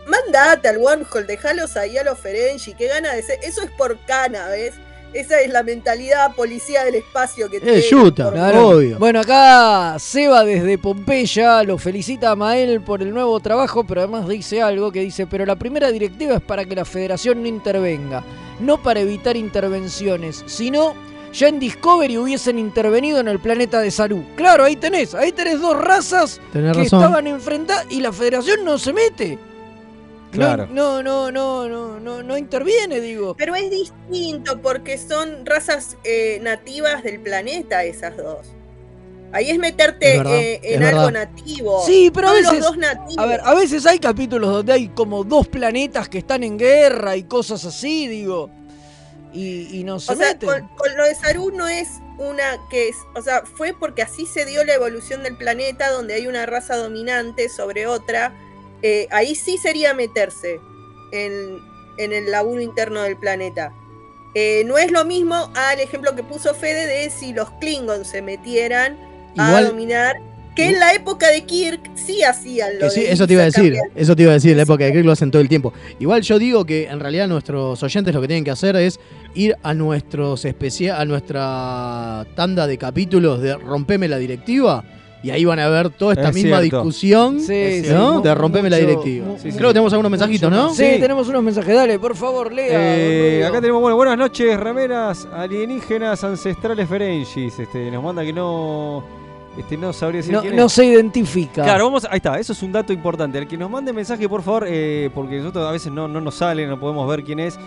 [0.08, 2.74] mandate al wormhole, dejalos ahí a los Ferengi.
[2.74, 3.38] Qué gana de ser.
[3.44, 4.74] Eso es por cana, ¿ves?
[5.12, 8.68] Esa es la mentalidad policía del espacio que yuta, por- Claro.
[8.68, 8.98] obvio.
[8.98, 14.28] Bueno, acá Seba desde Pompeya lo felicita a Mael por el nuevo trabajo, pero además
[14.28, 18.22] dice algo que dice, pero la primera directiva es para que la federación no intervenga,
[18.60, 20.94] no para evitar intervenciones, sino
[21.32, 24.24] ya en Discovery hubiesen intervenido en el planeta de Saru.
[24.36, 27.00] Claro, ahí tenés, ahí tenés dos razas Tenés que razón.
[27.02, 29.38] estaban enfrentadas y la federación no se mete.
[30.32, 30.68] No- Claro.
[30.70, 33.34] No, no, no, no, no, no interviene, digo.
[33.36, 38.46] Pero es distinto porque son razas eh, nativas del planeta esas dos.
[39.32, 41.26] Ahí es meterte Es verdad, eh, en es algo verdad.
[41.28, 41.84] nativo.
[41.86, 42.52] Sí, pero a veces.
[42.54, 43.18] los dos nativos.
[43.18, 47.16] A ver, a veces hay capítulos donde hay como dos planetas que están en guerra
[47.16, 48.50] y cosas así, digo.
[49.32, 50.48] Y, y no se o sea, meten.
[50.48, 54.26] con, con lo de Saru no es una que es, o sea, fue porque así
[54.26, 58.32] se dio la evolución del planeta, donde hay una raza dominante sobre otra.
[58.82, 60.60] Eh, ahí sí sería meterse
[61.12, 61.58] en,
[61.98, 63.72] en el laburo interno del planeta.
[64.34, 68.22] Eh, no es lo mismo al ejemplo que puso Fede de si los Klingons se
[68.22, 68.96] metieran
[69.36, 70.16] a dominar,
[70.54, 73.42] que en la época de Kirk sí hacían lo Que sí, de eso te iba
[73.42, 73.90] a decir, cambiar.
[73.94, 75.72] eso te iba a decir, en la época de Kirk lo hacen todo el tiempo.
[75.98, 79.00] Igual yo digo que en realidad nuestros oyentes lo que tienen que hacer es
[79.34, 84.84] ir a nuestros a nuestra tanda de capítulos de Rompeme la directiva
[85.22, 86.78] y ahí van a ver toda esta Es misma cierto.
[86.78, 88.14] discusión Sí, sí, ¿no?
[88.14, 89.26] mu- de Rompeme la directiva.
[89.26, 90.70] mu- Creo que tenemos algunos mensajitos, ¿no?
[90.74, 91.74] Sí, tenemos unos mensajes.
[91.74, 92.68] Dale, por favor, lea.
[92.72, 97.58] Eh, acá tenemos, bueno, buenas noches, remeras alienígenas ancestrales Ferengis.
[97.58, 99.04] Este, nos manda que no.
[99.58, 100.72] Este, no sabría decir no, quién no es.
[100.72, 101.64] se identifica.
[101.64, 103.36] Claro, vamos, ahí está, eso es un dato importante.
[103.36, 106.36] El que nos mande mensaje, por favor, eh, porque nosotros a veces no, no nos
[106.36, 107.58] sale, no podemos ver quién es,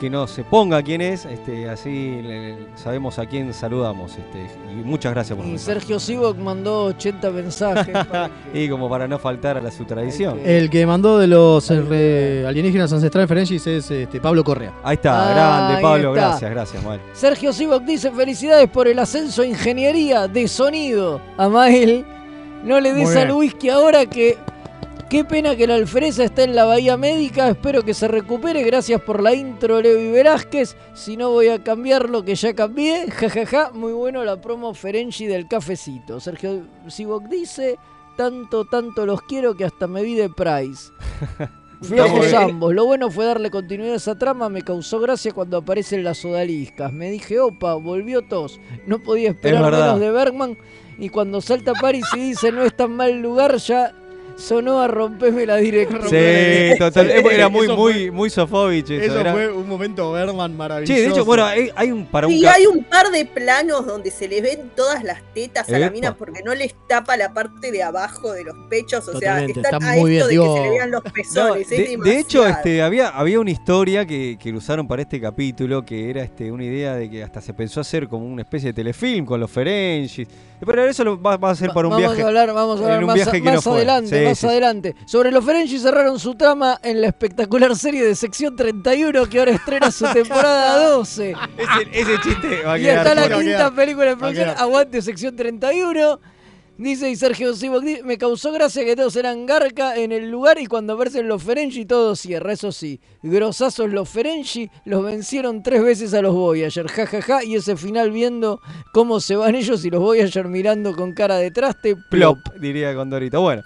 [0.00, 4.12] que no se ponga quién es, este, así le- sabemos a quién saludamos.
[4.12, 8.06] Este, y muchas gracias por Y Sergio Sivok mandó 80 mensajes.
[8.06, 10.40] para que- Y como para no faltar a la su tradición.
[10.44, 14.72] El que mandó de los eh, alienígenas ancestrales Ferengis es este, Pablo Correa.
[14.82, 15.34] Ahí está, Ah,
[15.68, 16.28] grande, Pablo, está.
[16.28, 17.00] gracias, gracias, Mael.
[17.12, 21.20] Sergio Sivok dice felicidades por el ascenso a ingeniería de sonido.
[21.36, 22.06] Amael,
[22.64, 24.38] no le des al whisky ahora que...
[25.10, 27.48] Qué pena que la alfereza está en la Bahía Médica.
[27.48, 28.62] Espero que se recupere.
[28.62, 30.76] Gracias por la intro, Levi Velázquez.
[30.94, 33.10] Si no, voy a cambiar lo que ya cambié.
[33.10, 33.70] Ja, ja, ja.
[33.74, 36.20] Muy bueno la promo Ferengi del cafecito.
[36.20, 37.76] Sergio Sivok dice:
[38.16, 40.92] Tanto, tanto los quiero que hasta me vi de Price.
[41.82, 42.72] Flojos ambos.
[42.72, 44.48] Lo bueno fue darle continuidad a esa trama.
[44.48, 46.92] Me causó gracia cuando aparecen las odaliscas.
[46.92, 48.60] Me dije, opa, volvió tos.
[48.86, 49.86] No podía esperar verdad.
[49.86, 50.58] menos de Bergman.
[50.98, 53.92] Y cuando salta Paris y dice, no es tan mal lugar, ya
[54.40, 56.08] sonó a romperme la directiva.
[56.08, 57.10] Sí, total.
[57.10, 59.04] Era muy, Eso muy, muy Sofovich eso.
[59.12, 60.92] Eso era- fue un momento Berman maravilloso.
[60.94, 63.86] Che, de hecho, bueno, hay, hay un para un Sí, hay un par de planos
[63.86, 67.32] donde se le ven todas las tetas a la mina porque no les tapa la
[67.32, 69.06] parte de abajo de los pechos.
[69.08, 70.90] O Totalmente, sea, están está a muy esto bien, de digo- que se le vean
[70.90, 71.62] los No, pezones.
[71.62, 75.20] es de, de hecho, este, había, había una historia que, que lo usaron para este
[75.20, 78.68] capítulo, que era este, una idea de que hasta se pensó hacer como una especie
[78.70, 80.26] de telefilm con los Ferengis.
[80.64, 82.22] Pero eso lo va, va a ser para un vamos viaje.
[82.22, 83.72] a hablar, vamos a en hablar un más, viaje que más no fue.
[83.76, 84.94] adelante, Sí, más adelante.
[85.06, 89.52] Sobre los Ferengi cerraron su trama en la espectacular serie de sección 31 que ahora
[89.52, 91.30] estrena su temporada 12.
[91.30, 93.06] Ese, ese chiste va a Y quedar.
[93.06, 94.50] está la quinta película de producción.
[94.56, 96.20] Aguante sección 31.
[96.78, 100.64] Dice y Sergio Sivok, me causó gracia que todos eran garca en el lugar y
[100.64, 102.98] cuando versen los Ferengi todo cierra, eso sí.
[103.22, 108.62] Grosazos los Ferengi, los vencieron tres veces a los Voyager, jajaja, y ese final viendo
[108.94, 112.38] cómo se van ellos y los Voyager mirando con cara de traste, plop.
[112.44, 113.42] Plop, diría Condorito.
[113.42, 113.62] Bueno,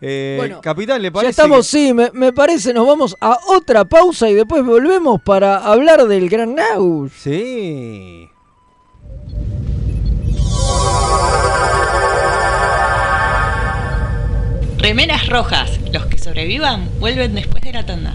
[0.00, 1.30] eh, Bueno, Capitán, ¿le Ya parece?
[1.30, 6.06] estamos, sí, me, me parece, nos vamos a otra pausa y después volvemos para hablar
[6.06, 7.12] del Gran Naus.
[7.18, 8.28] Sí.
[14.78, 15.80] Remeras rojas.
[15.92, 18.14] Los que sobrevivan vuelven después de la tanda.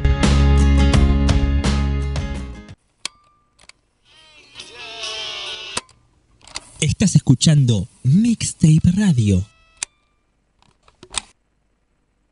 [6.81, 9.37] Estás escuchando Mixtape Radio.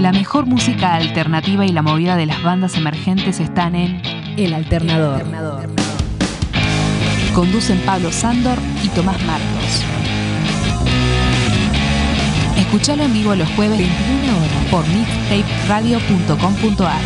[0.00, 5.24] La mejor música alternativa y la movida de las bandas emergentes están en El Alternador.
[7.34, 9.84] Conducen Pablo Sándor y Tomás Marcos.
[12.56, 17.02] Escuchalo en vivo los jueves 21 horas por mixtaperadio.com.ar.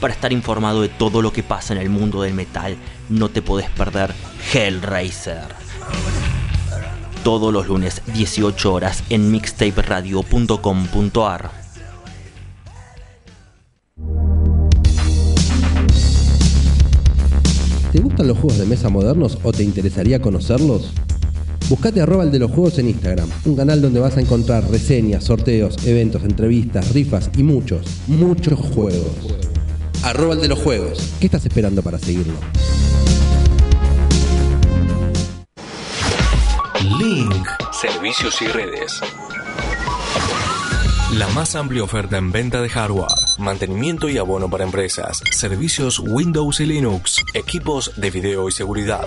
[0.00, 2.76] Para estar informado de todo lo que pasa en el mundo del metal,
[3.12, 4.12] no te podés perder
[4.52, 5.46] Hellraiser.
[7.22, 11.50] Todos los lunes, 18 horas, en mixtaperadio.com.ar.
[17.92, 20.90] ¿Te gustan los juegos de mesa modernos o te interesaría conocerlos?
[21.68, 25.24] Buscate arroba el de los juegos en Instagram, un canal donde vas a encontrar reseñas,
[25.24, 29.51] sorteos, eventos, entrevistas, rifas y muchos, muchos juegos.
[30.02, 31.14] Arroba el de los juegos.
[31.20, 32.34] ¿Qué estás esperando para seguirlo?
[36.98, 37.46] Link.
[37.72, 39.00] Servicios y redes.
[41.12, 46.60] La más amplia oferta en venta de hardware, mantenimiento y abono para empresas, servicios Windows
[46.60, 49.06] y Linux, equipos de video y seguridad.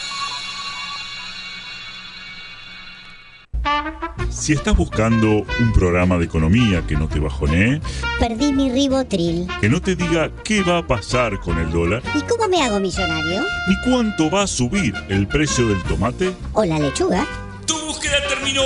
[4.31, 7.81] Si estás buscando un programa de economía que no te bajonee,
[8.19, 9.47] Perdí mi ribotril.
[9.59, 12.79] que no te diga qué va a pasar con el dólar, ¿Y cómo me hago
[12.79, 13.41] millonario?
[13.67, 17.25] ni cuánto va a subir el precio del tomate, ¿O la lechuga?
[17.67, 18.61] ¡Tu búsqueda terminó!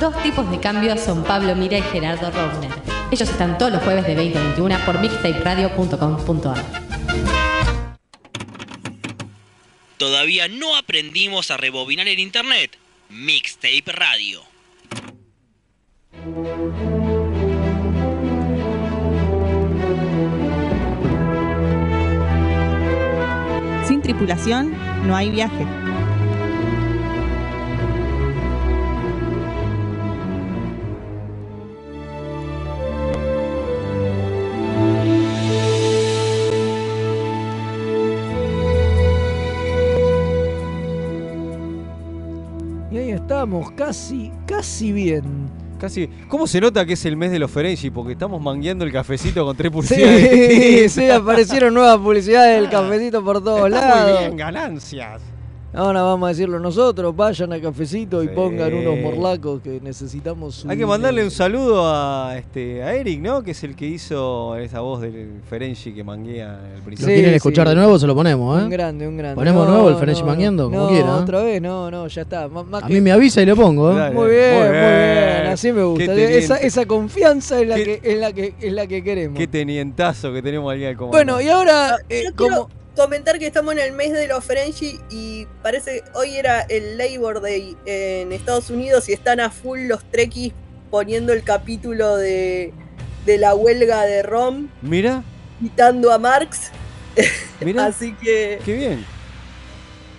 [0.00, 2.70] Dos tipos de cambios son Pablo Mira y Gerardo Rovner.
[3.10, 6.64] Ellos están todos los jueves de 20 a 21 por mixtaperadio.com.ar.
[9.96, 12.78] Todavía no aprendimos a rebobinar el internet.
[13.10, 14.42] Mixtape Radio.
[23.86, 24.74] Sin tripulación
[25.06, 25.87] no hay viaje.
[43.48, 45.22] Estamos, casi, casi bien.
[45.80, 46.08] Casi.
[46.28, 47.90] ¿Cómo se nota que es el mes de los Ferengi?
[47.90, 50.92] Porque estamos mangueando el cafecito con tres Sí, publicidades.
[50.92, 54.10] sí, aparecieron nuevas publicidades del cafecito por todos Está lados.
[54.12, 55.22] muy bien, ganancias.
[55.74, 60.70] Ahora vamos a decirlo nosotros, vayan al cafecito y pongan unos morlacos que necesitamos su
[60.70, 63.42] Hay que mandarle un saludo a este a Eric, ¿no?
[63.42, 67.14] Que es el que hizo esa voz del Ferengi que manguea el ¿Lo principio.
[67.14, 67.98] quieren escuchar de nuevo?
[67.98, 68.64] Se lo ponemos, ¿eh?
[68.64, 69.34] Un grande, un grande.
[69.36, 71.06] Ponemos No, nuevo el Ferengi no, mangueando, como no, quiera.
[71.08, 71.20] ¿eh?
[71.22, 72.44] otra vez, no, no, ya está.
[72.44, 74.10] A que- mí me avisa y lo pongo, ¿eh?
[74.10, 76.14] Muy bien, muy bien, así me gusta.
[76.14, 79.36] Esa, esa confianza es la, que, es, la que, es la que queremos.
[79.38, 81.08] Qué tenientazo que tenemos al comando.
[81.08, 82.48] Bueno, y ahora, eh, como...
[82.68, 86.98] quiero comentar que estamos en el mes de los French y parece hoy era el
[86.98, 90.52] Labor Day en Estados Unidos y están a full los trekkies
[90.90, 92.72] poniendo el capítulo de,
[93.24, 95.22] de la huelga de Rom, Mira,
[95.62, 96.72] citando a Marx.
[97.60, 97.86] mira.
[97.86, 99.06] Así que Qué bien.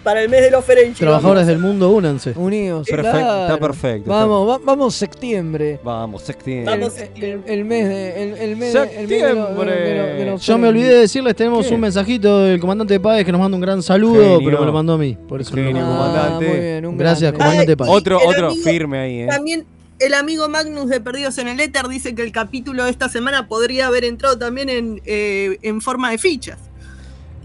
[0.03, 0.97] Para el mes de los French.
[0.97, 2.33] Trabajadores del mundo, únanse.
[2.35, 3.41] Unidos, Perfecto, claro.
[3.41, 4.09] está perfecto.
[4.09, 5.79] Vamos, va- vamos septiembre.
[5.83, 6.73] Vamos, septiembre.
[6.73, 10.57] El, el- el mes de, el, el mes de- de de de de los Yo
[10.57, 11.73] me olvidé de decirles, tenemos ¿Qué?
[11.75, 14.39] un mensajito del comandante Páez que nos manda un gran saludo, Genio.
[14.45, 15.17] pero me lo mandó a mí.
[15.27, 16.45] Por eso Genio, no- comandante.
[16.47, 17.37] Ah, muy bien, un Gracias, grande.
[17.37, 17.91] comandante Ay, Páez.
[17.91, 19.27] Otro, otro amigo firme ahí, ¿eh?
[19.27, 19.65] También
[19.99, 23.47] el amigo Magnus de Perdidos en el Éter dice que el capítulo de esta semana
[23.49, 26.57] podría haber entrado también en, eh, en forma de fichas.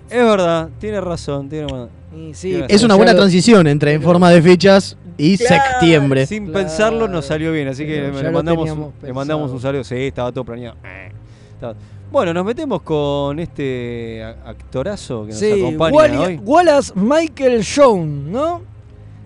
[0.09, 1.89] Es verdad, tiene razón, tiene razón.
[2.69, 5.63] Es una buena transición entre en forma de fichas y Claro.
[5.71, 6.27] septiembre.
[6.27, 8.71] Sin pensarlo nos salió bien, así que le mandamos,
[9.03, 9.85] le mandamos un saludo.
[9.85, 10.77] Sí, estaba todo planeado.
[10.85, 11.11] Eh,
[12.13, 16.41] Bueno, nos metemos con este actorazo que nos Sí, acompaña Wally- hoy.
[16.45, 18.63] Wallace Michael Jones, ¿no?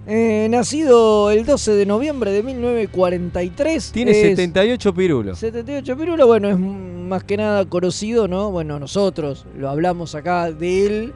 [0.06, 3.92] Eh, nacido el 12 de noviembre de 1943.
[3.92, 5.38] Tiene es 78 pirulos.
[5.38, 8.50] 78 pirulos, bueno, es más que nada conocido, ¿no?
[8.50, 11.12] Bueno, nosotros lo hablamos acá de él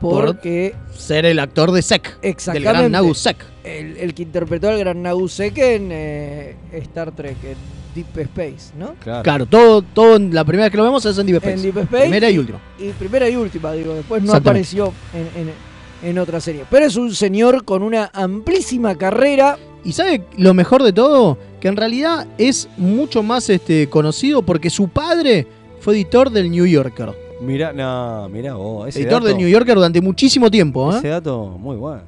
[0.00, 0.74] porque...
[0.96, 2.18] Ser el actor de Sek.
[2.22, 2.68] Exactamente.
[2.68, 3.36] Del gran Nagu Sek.
[3.64, 7.56] El, el que interpretó al gran Nagusek en eh, Star Trek, en
[7.94, 8.94] Deep Space, ¿no?
[9.22, 11.54] Claro, todo, todo en- la primera vez que lo vemos es en Deep Space.
[11.54, 12.02] En Deep Space.
[12.04, 12.60] Primera y última.
[12.78, 13.94] Y primera y última, digo.
[13.94, 16.64] Después no apareció en, en- en otra serie.
[16.70, 19.58] Pero es un señor con una amplísima carrera.
[19.84, 24.70] Y sabe lo mejor de todo, que en realidad es mucho más este, conocido porque
[24.70, 25.46] su padre
[25.80, 27.12] fue editor del New Yorker.
[27.40, 28.88] Mirá, no, mirá vos.
[28.88, 30.92] Ese editor dato, del New Yorker durante muchísimo tiempo.
[30.92, 30.98] ¿eh?
[30.98, 32.02] Ese dato muy bueno.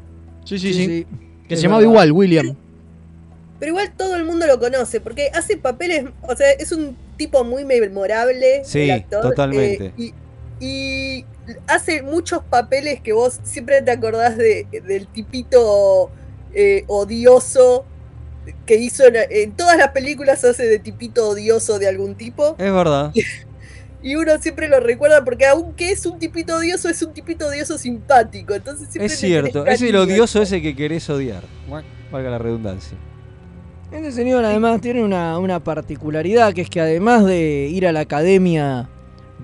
[0.45, 0.87] Sí, sí, sí.
[0.87, 1.07] sí.
[1.47, 1.93] Que Es se llamaba verdad.
[1.93, 2.57] igual, William.
[3.59, 7.45] Pero igual todo el mundo lo conoce, porque hace papeles, o sea, es un tipo
[7.45, 8.63] muy memorable.
[8.65, 9.93] Sí, el actor, totalmente.
[9.99, 10.13] eh,
[10.61, 11.25] y, y
[11.67, 16.11] hace muchos papeles que vos siempre te acordás de, del tipito
[16.55, 17.85] eh, odioso
[18.65, 22.57] que hizo en, en todas las películas hace de tipito odioso de algún tipo.
[22.59, 23.13] Es verdad.
[24.03, 27.77] Y uno siempre lo recuerda porque aunque es un tipito odioso, es un tipito odioso
[27.77, 28.55] simpático.
[28.55, 31.43] Entonces siempre Es cierto, es el odioso ese que querés odiar.
[32.11, 32.97] Valga la redundancia.
[33.93, 38.01] Este señor además tiene una, una particularidad, que es que además de ir a la
[38.01, 38.89] Academia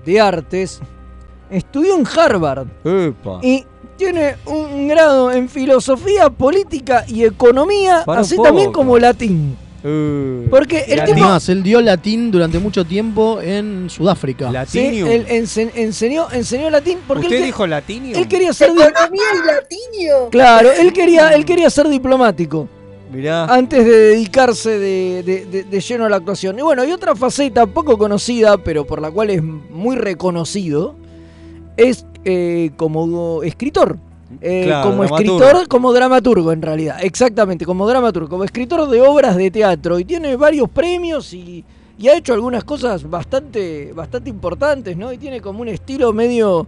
[0.05, 0.79] de Artes,
[1.49, 2.67] estudió en Harvard.
[2.85, 3.39] Epa.
[3.43, 3.65] Y
[3.97, 9.57] tiene un grado en filosofía, política y economía, Para así también como latín.
[9.83, 10.49] Uh.
[10.49, 11.19] Porque el Es tipo...
[11.19, 14.65] más, él dio latín durante mucho tiempo en Sudáfrica.
[14.65, 18.17] Sí, él ense- enseñó, enseñó latín porque ¿Usted él, dijo latinio?
[18.17, 20.29] él quería ser Economía y latinio.
[20.31, 22.67] claro, él quería, él quería ser diplomático.
[23.11, 23.45] Mirá.
[23.45, 26.57] Antes de dedicarse de, de- de- de lleno a la actuación.
[26.59, 30.95] Y bueno, y otra faceta poco conocida, pero por la cual es muy reconocido,
[31.77, 33.97] es eh, como escritor.
[34.41, 35.37] Eh, Claro, como dramaturgo.
[35.43, 36.97] escritor, como dramaturgo en realidad.
[37.01, 39.99] Exactamente, como dramaturgo, como escritor de obras de teatro.
[39.99, 41.63] Y tiene varios premios y,
[41.97, 45.11] y ha hecho algunas cosas bastante, bastante importantes, ¿no?
[45.13, 46.67] Y tiene como un estilo medio...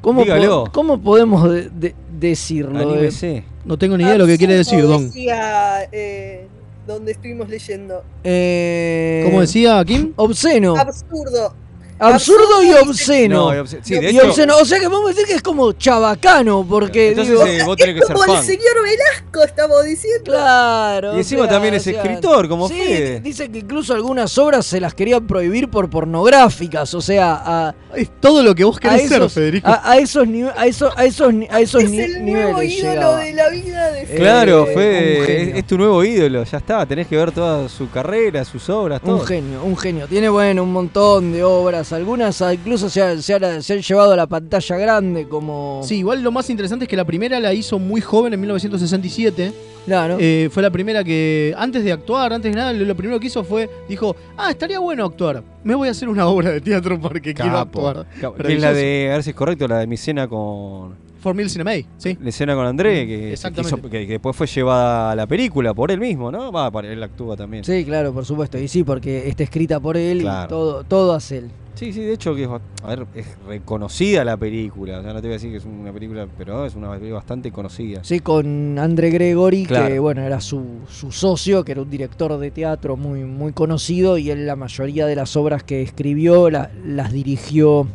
[0.00, 0.22] ¿Cómo,
[0.66, 2.78] po- cómo podemos de- de- decirlo?
[2.78, 3.44] Anímese.
[3.64, 5.06] No tengo ni idea de lo que quiere decir, Don.
[5.06, 6.46] decía, eh,
[6.86, 8.02] donde estuvimos leyendo.
[8.22, 10.12] Eh, ¿Cómo decía Kim?
[10.16, 10.76] Obsceno.
[10.76, 11.54] Absurdo.
[11.98, 13.36] Absurdo y obsceno.
[13.50, 13.82] No, y obsceno.
[13.84, 14.56] Sí, de Y hecho- obsceno.
[14.58, 18.00] O sea que podemos decir que es como chabacano, porque Entonces, digo, eh, vos tenés
[18.00, 20.24] que ser Como el señor Velasco, estamos diciendo.
[20.24, 21.14] Claro.
[21.14, 23.20] Y encima también es escritor, como sí, Fede.
[23.20, 28.10] Dice que incluso algunas obras se las querían prohibir por pornográficas, o sea, a, Es
[28.20, 29.68] todo lo que vos a querés ser, esos, Federico.
[29.68, 32.78] a, a esos nive- a esos, a esos, a esos Es ni- el nuevo niveles
[32.78, 33.16] ídolo llegaba.
[33.20, 34.16] de la vida de Fede.
[34.18, 35.52] Claro, Eh, fue un genio.
[35.54, 39.00] es, es tu nuevo ídolo, ya está, tenés que ver toda su carrera, sus obras,
[39.00, 39.16] todo.
[39.16, 40.06] Un genio, un genio.
[40.08, 41.83] Tiene, bueno, un montón de obras.
[41.92, 45.80] Algunas ah, incluso se, ha- se, ha- se han llevado a la pantalla grande como...
[45.84, 49.52] Sí, igual lo más interesante es que la primera la hizo muy joven en 1967.
[49.86, 50.16] Claro.
[50.18, 53.26] Eh, fue la primera que, antes de actuar, antes de nada, lo, lo primero que
[53.26, 55.42] hizo fue, dijo, ah, estaría bueno actuar.
[55.62, 57.86] Me voy a hacer una obra de teatro porque quiero Capo.
[57.88, 58.06] actuar.
[58.20, 58.36] Capo.
[58.42, 61.04] Que es la de, a ver si es correcto, la de mi cena con.
[61.20, 62.18] For Mil Cinema, sí.
[62.20, 63.74] La escena con André, que, Exactamente.
[63.76, 66.52] que hizo- que- que después fue llevada a la película por él mismo, ¿no?
[66.52, 67.64] Va, para él actúa también.
[67.64, 68.58] Sí, claro, por supuesto.
[68.58, 70.44] Y sí, porque está escrita por él Claro.
[70.44, 71.50] y todo, todo hace él.
[71.84, 75.00] Sí, sí, de hecho, que a ver, es reconocida la película.
[75.00, 77.16] O sea, no te voy a decir que es una película, pero es una película
[77.16, 78.02] bastante conocida.
[78.02, 82.50] Sí, con André Gregory, que bueno, era su, su socio, que era un director de
[82.50, 87.12] teatro muy, muy conocido, y él la mayoría de las obras que escribió la- las
[87.12, 87.86] dirigió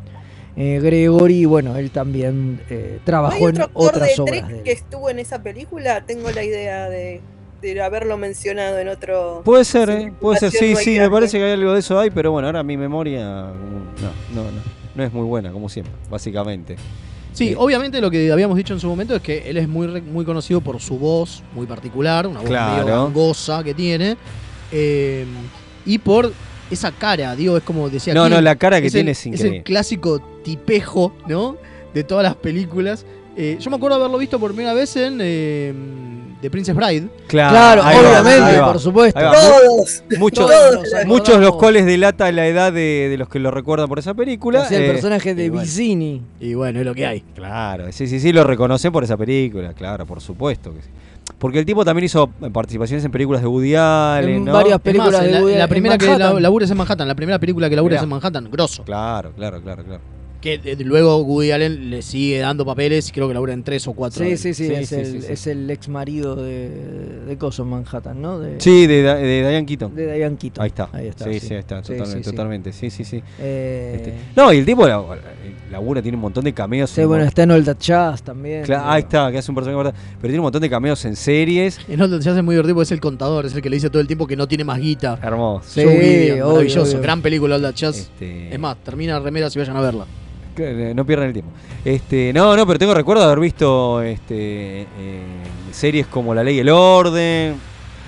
[0.55, 4.21] eh, Gregory, y bueno, él también eh, ¿No hay trabajó en otro actor otras de
[4.21, 4.63] obras Trek de él.
[4.65, 6.05] que estuvo en esa película?
[6.05, 7.21] Tengo la idea de,
[7.61, 9.41] de haberlo mencionado en otro.
[9.43, 10.13] Puede ser, ¿eh?
[10.19, 12.63] Puede ser, sí, sí, me parece que hay algo de eso ahí, pero bueno, ahora
[12.63, 14.01] mi memoria mm,
[14.35, 14.61] no, no, no,
[14.95, 16.75] no es muy buena, como siempre, básicamente.
[17.33, 19.87] Sí, Eh, obviamente lo que habíamos dicho en su momento es que él es muy,
[20.01, 22.83] muy conocido por su voz muy particular, una voz Claro.
[22.83, 24.17] medio gangosa que tiene,
[24.71, 25.25] eh,
[25.85, 26.31] y por
[26.71, 29.25] esa cara, digo, es como decía No, no, la cara que el- tiene es Es
[29.27, 29.57] increíble.
[29.59, 31.57] el clásico tipejo, ¿no?
[31.93, 33.05] De todas las películas.
[33.41, 35.73] Eh, yo me acuerdo haberlo visto por primera vez en eh,
[36.41, 37.07] The Princess Bride.
[37.27, 39.17] Claro, ahí obviamente, va, por supuesto.
[39.19, 40.03] Todos.
[40.17, 43.97] Muchos, Todos muchos los cuales delata la edad de, de los que lo recuerdan por
[43.97, 44.63] esa película.
[44.63, 45.61] Hacía el eh, personaje de bueno.
[45.63, 46.21] Vicini.
[46.41, 47.21] Y bueno, es lo que hay.
[47.33, 50.89] Claro, sí, sí, sí, lo reconocen por esa película, claro, por supuesto que sí.
[51.37, 54.51] Porque el tipo también hizo eh, participaciones en películas de Woody Allen, En ¿no?
[54.51, 56.33] varias Es películas más, de la, Woody la Allen, primera que Manhattan.
[56.35, 58.03] la- labura es en Manhattan, la primera película que labura es Mirá.
[58.03, 58.83] en Manhattan, grosso.
[58.83, 60.01] Claro, claro, claro, claro.
[60.41, 63.93] Que luego Woody Allen le sigue dando papeles y creo que labura en tres o
[63.93, 64.23] cuatro.
[64.23, 65.27] Sí, sí, sí, Sí, es, sí, el, sí, sí.
[65.29, 66.69] es el ex marido de,
[67.27, 68.39] de Coso en Manhattan, ¿no?
[68.39, 69.93] De, Sí, de, de Diane Keaton.
[69.95, 70.63] de Diane Keaton.
[70.63, 70.89] Ahí está.
[70.93, 71.25] Ahí está.
[71.25, 72.31] Sí, sí, ahí está, Sí, totalmente, sí, sí.
[72.31, 72.71] totalmente.
[72.73, 73.23] Sí, sí, sí.
[73.39, 75.03] Eh, Este, no, y el tipo la,
[75.71, 76.89] labura tiene un montón de cameos.
[76.89, 78.63] sí, en bueno, está en That Jazz también.
[78.71, 79.99] Ahí está, que hace un personaje importante.
[80.21, 81.79] Pero tiene un montón de cameos en series.
[81.89, 83.89] En Old se hace muy divertido, porque es el contador, es el que le dice
[83.89, 85.19] todo el tiempo que no tiene más guita.
[85.21, 85.67] Hermoso.
[85.69, 87.01] Sí, obvio, maravilloso, obvio.
[87.01, 87.97] gran película Old Jazz.
[87.97, 90.05] Este, Es más, termina remeras y vayan a verla.
[90.95, 91.51] No pierdan el tiempo.
[91.83, 94.87] Este, no, no, pero tengo recuerdo de haber visto este, eh,
[95.71, 97.55] series como La Ley y el Orden.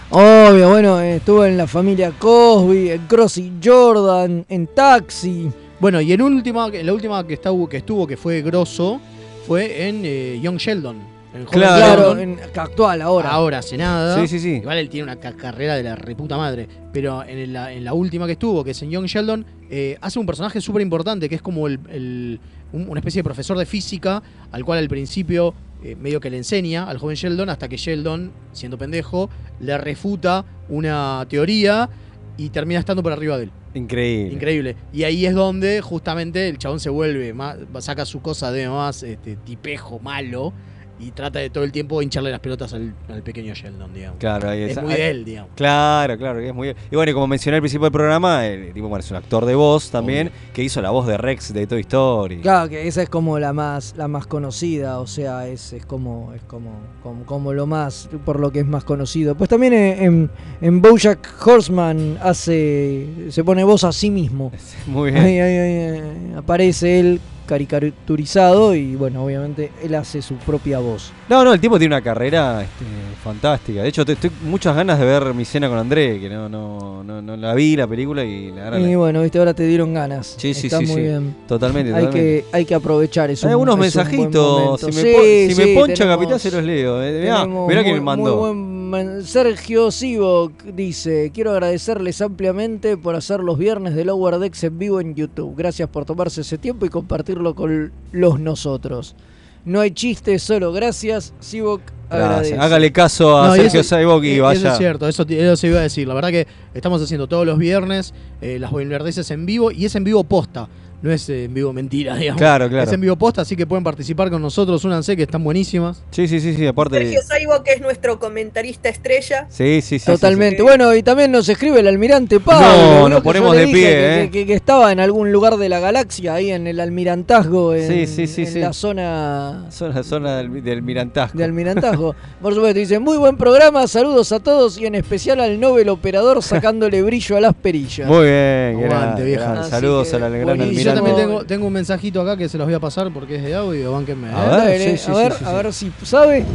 [0.10, 5.50] Obvio, bueno, estuvo en la familia Cosby, en Crossy Jordan, en Taxi.
[5.80, 9.00] Bueno, y en última, en la última que, está, que estuvo, que fue grosso,
[9.48, 11.21] fue en eh, Young Sheldon.
[11.32, 12.18] Joven Claro.
[12.18, 13.30] En, actual ahora.
[13.30, 14.20] Ahora hace nada.
[14.20, 14.56] Sí, sí, sí.
[14.58, 16.68] Igual él tiene una ca- carrera de la reputa madre.
[16.92, 20.20] Pero en la, en la última que estuvo, que es en Young Sheldon, eh, hace
[20.20, 22.40] un personaje súper importante, que es como el, el-
[22.74, 24.22] un- una especie de profesor de física,
[24.52, 25.54] al cual al principio
[25.84, 29.30] eh, medio que le enseña al joven Sheldon, hasta que Sheldon, siendo pendejo,
[29.62, 31.90] le refuta una teoría
[32.38, 33.52] y termina estando por arriba de él.
[33.74, 34.34] Increíble.
[34.34, 34.76] Increíble.
[34.92, 39.02] Y ahí es donde justamente el chabón se vuelve, más, saca su cosa de más
[39.04, 40.52] este, tipejo malo
[41.00, 44.20] y trata de todo el tiempo hincharle las pelotas al, al pequeño Sheldon, digamos.
[44.20, 44.82] Claro, ahí Es está.
[44.84, 45.52] muy Ahí- de él, digamos.
[45.56, 48.72] Claro, claro, que es muy Y bueno, y como mencioné al principio del programa, el
[48.74, 51.66] tipo bueno, es un actor de voz también, que hizo la voz de Rex de
[51.66, 52.42] Toy Story.
[52.42, 56.34] Claro, que esa es como la más, la más conocida, o sea, es, es como,
[56.36, 56.72] es como,
[57.02, 59.34] como, como lo más, por lo que es más conocido.
[59.36, 60.30] Pues también en, en,
[60.62, 64.52] en BoJack Horseman hace, se pone voz a sí mismo.
[64.88, 65.24] Muy bien.
[65.24, 66.04] Ahí, ahí, ahí, eh,
[66.38, 71.12] aparece él caricaturizado y bueno, obviamente él hace su propia voz.
[71.30, 72.86] No, no, el tipo tiene una carrera este,
[73.24, 73.82] fantástica.
[73.84, 77.04] De hecho, te- estoy muchas ganas de ver mi cena con André, que no, no,
[77.04, 79.94] no, no la vi la película y la Y la- bueno, viste, ahora te dieron
[79.94, 80.36] ganas.
[80.38, 81.02] Sí, sí, Está sí, muy sí.
[81.02, 81.36] bien.
[81.48, 82.46] Totalmente, Hay totalmente.
[82.50, 83.48] que, hay que aprovechar eso.
[83.48, 84.80] Hay algunos mensajitos.
[84.82, 87.02] Si me, pon- si me poncha Capitán, se los leo.
[87.04, 87.22] eh.
[87.22, 88.24] Mirá, mirá muy- me mandó.
[88.32, 88.81] muy buen
[89.24, 95.00] Sergio Sivok dice: Quiero agradecerles ampliamente por hacer los viernes de Lower Decks en vivo
[95.00, 95.56] en YouTube.
[95.56, 99.16] Gracias por tomarse ese tiempo y compartirlo con los nosotros.
[99.64, 101.34] No hay chistes, solo gracias.
[101.40, 102.36] Sivok agradece.
[102.52, 102.60] Gracias.
[102.60, 104.60] Hágale caso a No, Sergio Saibok y eh, vaya.
[104.60, 105.26] Eso es cierto, eso,
[105.56, 106.08] se iba a decir.
[106.08, 109.96] La verdad que estamos haciendo todos los viernes eh, las boilerdeces en vivo y es
[109.96, 110.68] en vivo posta.
[111.02, 112.40] No es en vivo mentira, digamos.
[112.40, 112.84] Claro, claro.
[112.84, 114.84] Es en vivo posta, así que pueden participar con nosotros.
[114.86, 116.04] Únanse que están buenísimas.
[116.12, 116.98] Sí, sí, sí, sí, aparte.
[117.00, 119.48] Sergio Saibo, que es nuestro comentarista estrella.
[119.50, 120.06] Sí, sí, sí.
[120.06, 120.62] Totalmente.
[120.62, 122.68] Bueno, y también nos escribe el almirante Pablo.
[122.68, 123.10] No, ¿no?
[123.10, 124.30] nos ponemos de pie, que, ¿eh?
[124.30, 128.08] que- que estaba en algún lugar de la galaxia, ahí en el almirantazgo, en, Sí,
[128.08, 128.60] sí, sí, en sí.
[128.60, 131.38] la zona Zona, zona del, del Mirantazgo.
[131.38, 132.16] de almirantazgo.
[132.42, 136.42] Por supuesto, dice, muy buen programa, saludos a todos y en especial al Nobel operador
[136.44, 138.08] sacándole brillo a las perillas.
[138.08, 139.64] Muy bien, Aguante, grande, vieja.
[139.64, 140.91] Saludos que, a la gran buenísimo.
[140.92, 143.44] Yo también tengo, tengo un mensajito acá que se los voy a pasar porque es
[143.44, 143.92] de audio.
[143.94, 144.30] Bánquenme.
[144.30, 144.34] ¿eh?
[144.36, 145.56] A ver, Dale, sí, sí, a sí, ver, sí, a sí.
[145.56, 146.46] ver si sabe.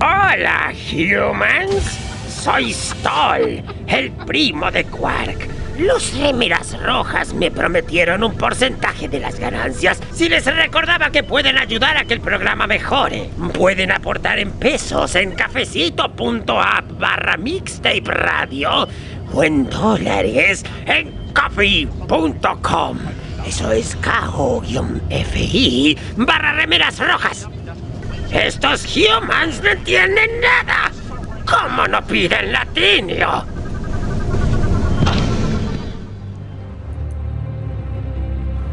[0.00, 1.98] Hola, humans.
[2.28, 5.48] Soy Stoll, el primo de Quark.
[5.78, 11.58] Los remeras rojas me prometieron un porcentaje de las ganancias si les recordaba que pueden
[11.58, 13.28] ayudar a que el programa mejore.
[13.52, 18.88] Pueden aportar en pesos en cafecito.app barra mixtape radio
[19.36, 22.98] o en dólares en coffee.com.
[23.46, 27.46] Eso es KO-FI barra remeras rojas.
[28.32, 30.90] Estos humans no entienden nada.
[31.44, 33.55] ¿Cómo no piden latinio?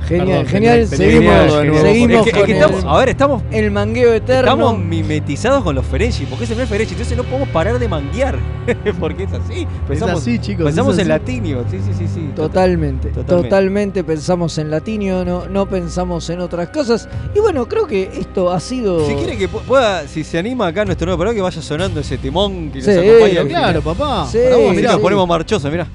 [0.07, 0.73] Genial, Perdón, genial.
[0.73, 2.49] genial, seguimos Genial, seguimos Es que- es
[2.83, 4.51] el, a ver, estamos, el mangueo eterno.
[4.51, 7.87] estamos mimetizados con los Ferengi, porque es el primer Ferengi, entonces no podemos parar de
[7.87, 8.37] manguear,
[8.99, 9.65] porque es así.
[9.87, 12.29] Pensamos, así, chicos, Pensamos es en latinio, sí, sí, sí, sí.
[12.35, 13.49] Totalmente, Totalmente.
[13.49, 17.07] totalmente, pensamos en latinio, no, no pensamos en otras cosas.
[17.33, 19.07] Y bueno, creo que esto ha sido.
[19.07, 21.99] Si quiere que pu- pueda, si se anima acá nuestro nuevo programa, que vaya sonando
[22.01, 23.45] ese timón que Sí, nos acompaña.
[23.47, 24.27] Claro, papá.
[24.29, 25.87] Sí, Para vos, Mirá, nos ponemos marchosos, mirá.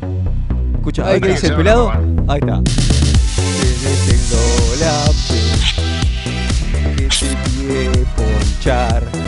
[0.77, 1.93] Escucha, Ahí que dice el pelado.
[2.27, 2.63] Ahí está.
[3.81, 5.41] Tengo la fe
[6.97, 9.28] que te quiere ponchar.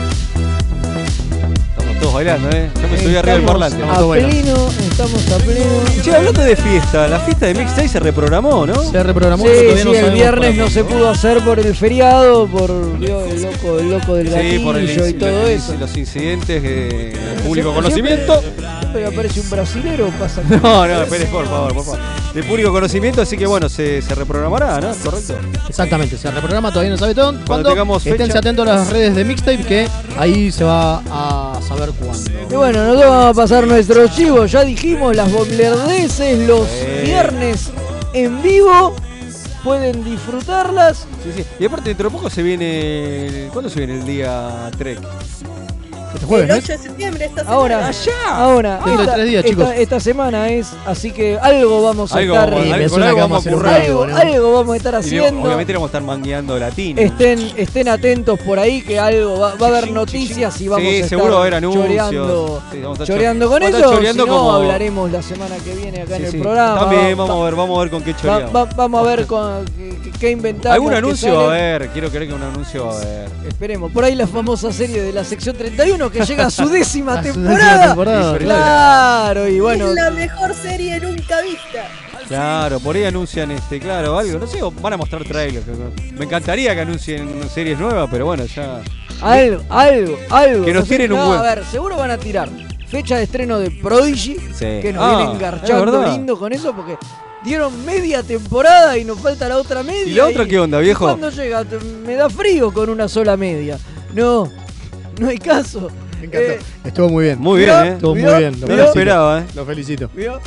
[2.01, 2.69] Estamos todos bailando, ¿eh?
[2.81, 3.83] Yo me subí arriba del Estamos parlante.
[3.83, 6.01] a pleno, estamos a pleno.
[6.03, 8.73] Che, hablando de fiesta, la fiesta de Mixtape se reprogramó, ¿no?
[8.91, 9.51] Se reprogramó, Sí,
[9.85, 14.15] no el viernes no se pudo hacer por el feriado, por el loco, el loco
[14.15, 15.75] del Sí, gatillo por el, y todo eso.
[15.79, 17.13] los incidentes de
[17.45, 18.41] público Siempre- conocimiento.
[18.81, 20.41] Siempre aparece un brasilero, pasa.
[20.49, 21.99] No, no, espere, por favor, por favor.
[22.33, 24.91] De público conocimiento, así que bueno, se, se reprogramará, ¿no?
[25.03, 25.35] ¿Correcto?
[25.69, 27.35] Exactamente, se reprograma, todavía no sabe todo.
[27.45, 28.15] Cuando tengamos fecha.
[28.15, 29.87] Esténse atentos a las redes de Mixtape que
[30.17, 32.31] ahí se va a saber cuándo.
[32.49, 34.51] Y bueno, nosotros vamos a pasar nuestros chivos.
[34.51, 36.67] Ya dijimos, las bomberdeces los
[37.03, 37.71] viernes
[38.13, 38.95] en vivo.
[39.63, 41.05] Pueden disfrutarlas.
[41.23, 41.45] Sí, sí.
[41.59, 43.27] Y aparte, dentro de poco se viene.
[43.27, 44.99] el- ¿Cuándo se viene el día Trek?
[46.13, 47.55] Este el 8 de septiembre esta semana.
[47.57, 47.91] Ahora,
[48.27, 49.75] ahora, Dentro de esta, tres días, esta- chicos.
[49.77, 53.05] esta semana es, así que algo vamos a Algo estar vamos- Y me algo- suena
[53.07, 53.81] algo que vamos a vamos a hacer un currar.
[53.81, 54.17] algo, ¿no?
[54.17, 55.41] algo vamos a estar Y haciendo.
[55.47, 57.01] obviamente vamos a estar mangueando latino.
[57.01, 60.87] Estén, estén atentos por ahí que algo va, va a haber noticias y vamos Sí,
[60.89, 61.85] a estar seguro va a haber anuncios.
[61.85, 65.11] choreando, Sí, vamos a estar choreando cho- con vamos a estar si no, como- hablaremos
[65.11, 66.37] la semana que viene acá Sí, en el sí.
[66.39, 66.79] programa.
[66.81, 68.55] También Va- vamos a ver, vamos a ver con qué va- choreamos.
[68.55, 70.75] va- vamos a ver con, qué, qué inventamos.
[70.75, 73.29] Algún qué anuncio a haber, quiero creer que un anuncio va a haber.
[73.47, 73.91] Esperemos.
[73.91, 77.23] Por ahí la famosa serie de la sección 31 que llega a su décima A
[77.23, 78.37] su décima temporada.
[78.37, 79.89] Claro, y bueno.
[79.89, 81.87] Es la mejor serie nunca vista.
[82.27, 85.65] Claro, por ahí anuncian este, claro, algo, no sé, van a mostrar trailers.
[86.13, 88.81] Me encantaría que anuncien series nuevas, pero bueno, ya.
[89.21, 90.65] Algo, algo, algo.
[90.65, 92.49] Que nos No tiren un no, buen- A ver, seguro van a tirar
[92.87, 94.37] fecha de estreno de Prodigy.
[94.53, 94.79] Sí.
[94.81, 96.11] Que nos Ah, viene es engarchando verdad.
[96.13, 96.97] lindo con eso porque
[97.43, 100.05] dieron media temporada y nos falta la otra media.
[100.05, 101.03] ¿Y la otra qué onda, viejo?
[101.03, 101.65] ¿y ¿Cuándo llega?
[101.65, 103.77] Te- Me da frío con una sola media.
[104.13, 104.49] No,
[105.21, 105.89] no hay caso.
[106.19, 106.51] Me encantó.
[106.51, 107.39] Eh, Estuvo muy bien.
[107.39, 107.71] Muy bien.
[107.85, 107.89] ¿eh?
[107.93, 108.29] Estuvo ¿Vio?
[108.31, 108.59] muy bien.
[108.59, 109.43] No lo esperaba, ¿eh?
[109.55, 110.09] Lo felicito.
[110.13, 110.39] ¿Vio?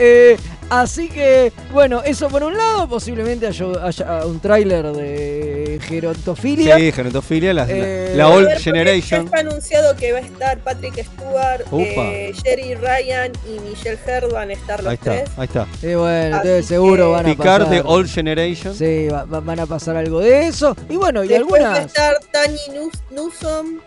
[0.00, 0.36] Eh,
[0.70, 6.76] así que, bueno, eso por un lado, posiblemente haya, haya un tráiler de gerontofilia.
[6.76, 9.22] Sí, gerontofilia, la, Eh, la Old ver, Generation.
[9.22, 13.98] Ya está anunciado que va a estar Patrick Stewart, eh, Jerry Ryan y Michelle
[14.36, 15.30] a estar los Ahí está, tres.
[15.36, 15.66] ahí está.
[15.82, 17.74] Eh, bueno, Así entonces seguro van a Picard pasar.
[17.74, 18.74] de Old Generation.
[18.76, 20.76] Sí, va- va- van a pasar algo de eso.
[20.88, 21.86] Y bueno, y Después va a algunas.
[21.86, 23.80] estar Tani Nus- Newsom,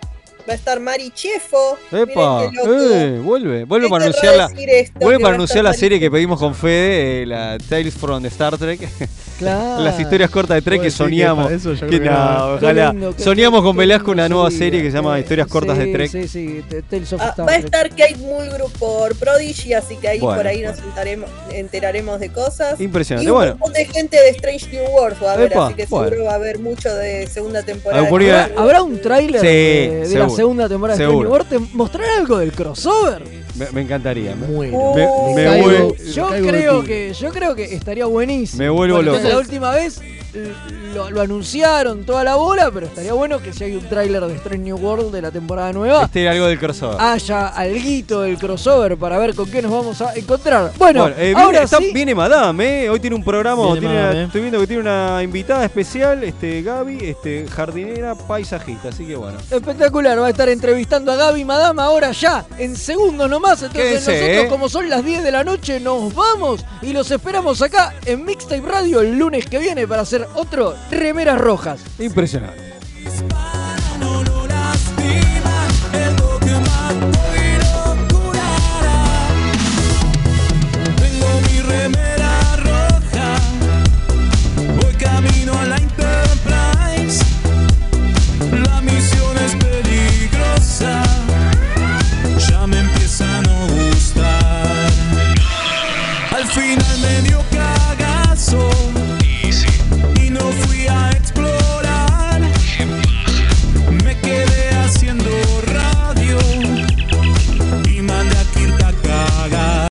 [0.48, 1.78] va a estar Mari Chefo.
[1.92, 4.50] Epa, eh, vuelve, vuelve ¿Qué para anunciar la,
[5.00, 8.58] vuelve para anunciar la serie que pedimos con Fede, eh, la Tales from the Star
[8.58, 8.82] Trek.
[9.42, 9.84] Claro.
[9.84, 11.52] Las historias cortas de Trek ¿Puedo que soñamos.
[11.52, 12.60] eso Que no?
[12.60, 12.92] Qué ojalá.
[12.94, 15.88] lindo, Soñamos con Velasco lindo una nueva serie que se llama Eh, Historias cortas de
[15.92, 16.12] Trek.
[16.12, 20.08] Sí, sí, T- Tales of Ah, va a estar Kate Mulgrew por Prodigy, así que
[20.08, 22.80] ahí Bueno, por ahí nos enteraremos, enteraremos de cosas.
[22.80, 23.52] Impresionante, Y un bueno.
[23.58, 26.10] montón de gente de Strange New Worlds va a haber, Epa, así que bueno.
[26.10, 28.08] seguro va a haber mucho de segunda temporada.
[28.58, 31.30] ¿Habrá, un tráiler Sí, de, de la segunda temporada de seguro.
[31.30, 31.76] Strange New World?
[31.76, 33.24] ¿Mostrar algo del crossover?
[33.62, 34.36] Me, me encantaría.
[34.36, 34.93] Me, Bueno.
[34.95, 35.68] me- me caigo.
[35.95, 38.64] vuel- Yo caigo creo que yo creo que estaría buenísimo.
[38.64, 39.18] Me vuelvo Bueno, loco.
[39.18, 40.01] entonces, la última vez
[40.94, 44.36] lo, lo anunciaron toda la bola, pero estaría bueno que si hay un tráiler de
[44.36, 46.98] Strange New World de la temporada nueva, este algo del crossover.
[47.00, 50.72] haya alguito del crossover para ver con qué nos vamos a encontrar.
[50.78, 51.92] Bueno, Bueno, eh, viene, ahora está- sí.
[51.94, 52.90] viene Madame, ¿eh?
[52.90, 54.26] Hoy tiene un programa, Viene tiene Madame, una- eh.
[54.26, 59.38] estoy viendo que tiene una invitada especial, este Gaby, este jardinera paisajista, así que bueno.
[59.50, 63.62] Espectacular, va a estar entrevistando a Gaby Madama ahora ya, en segundos nomás.
[63.64, 64.48] Entonces Quédense, nosotros, ¿eh?
[64.50, 68.62] como son las 10 de la noche, nos vamos y los esperamos acá en Mixtape
[68.62, 71.82] Radio el lunes que viene para hacer otro Remeras Rojas.
[71.99, 72.72] Impresionante.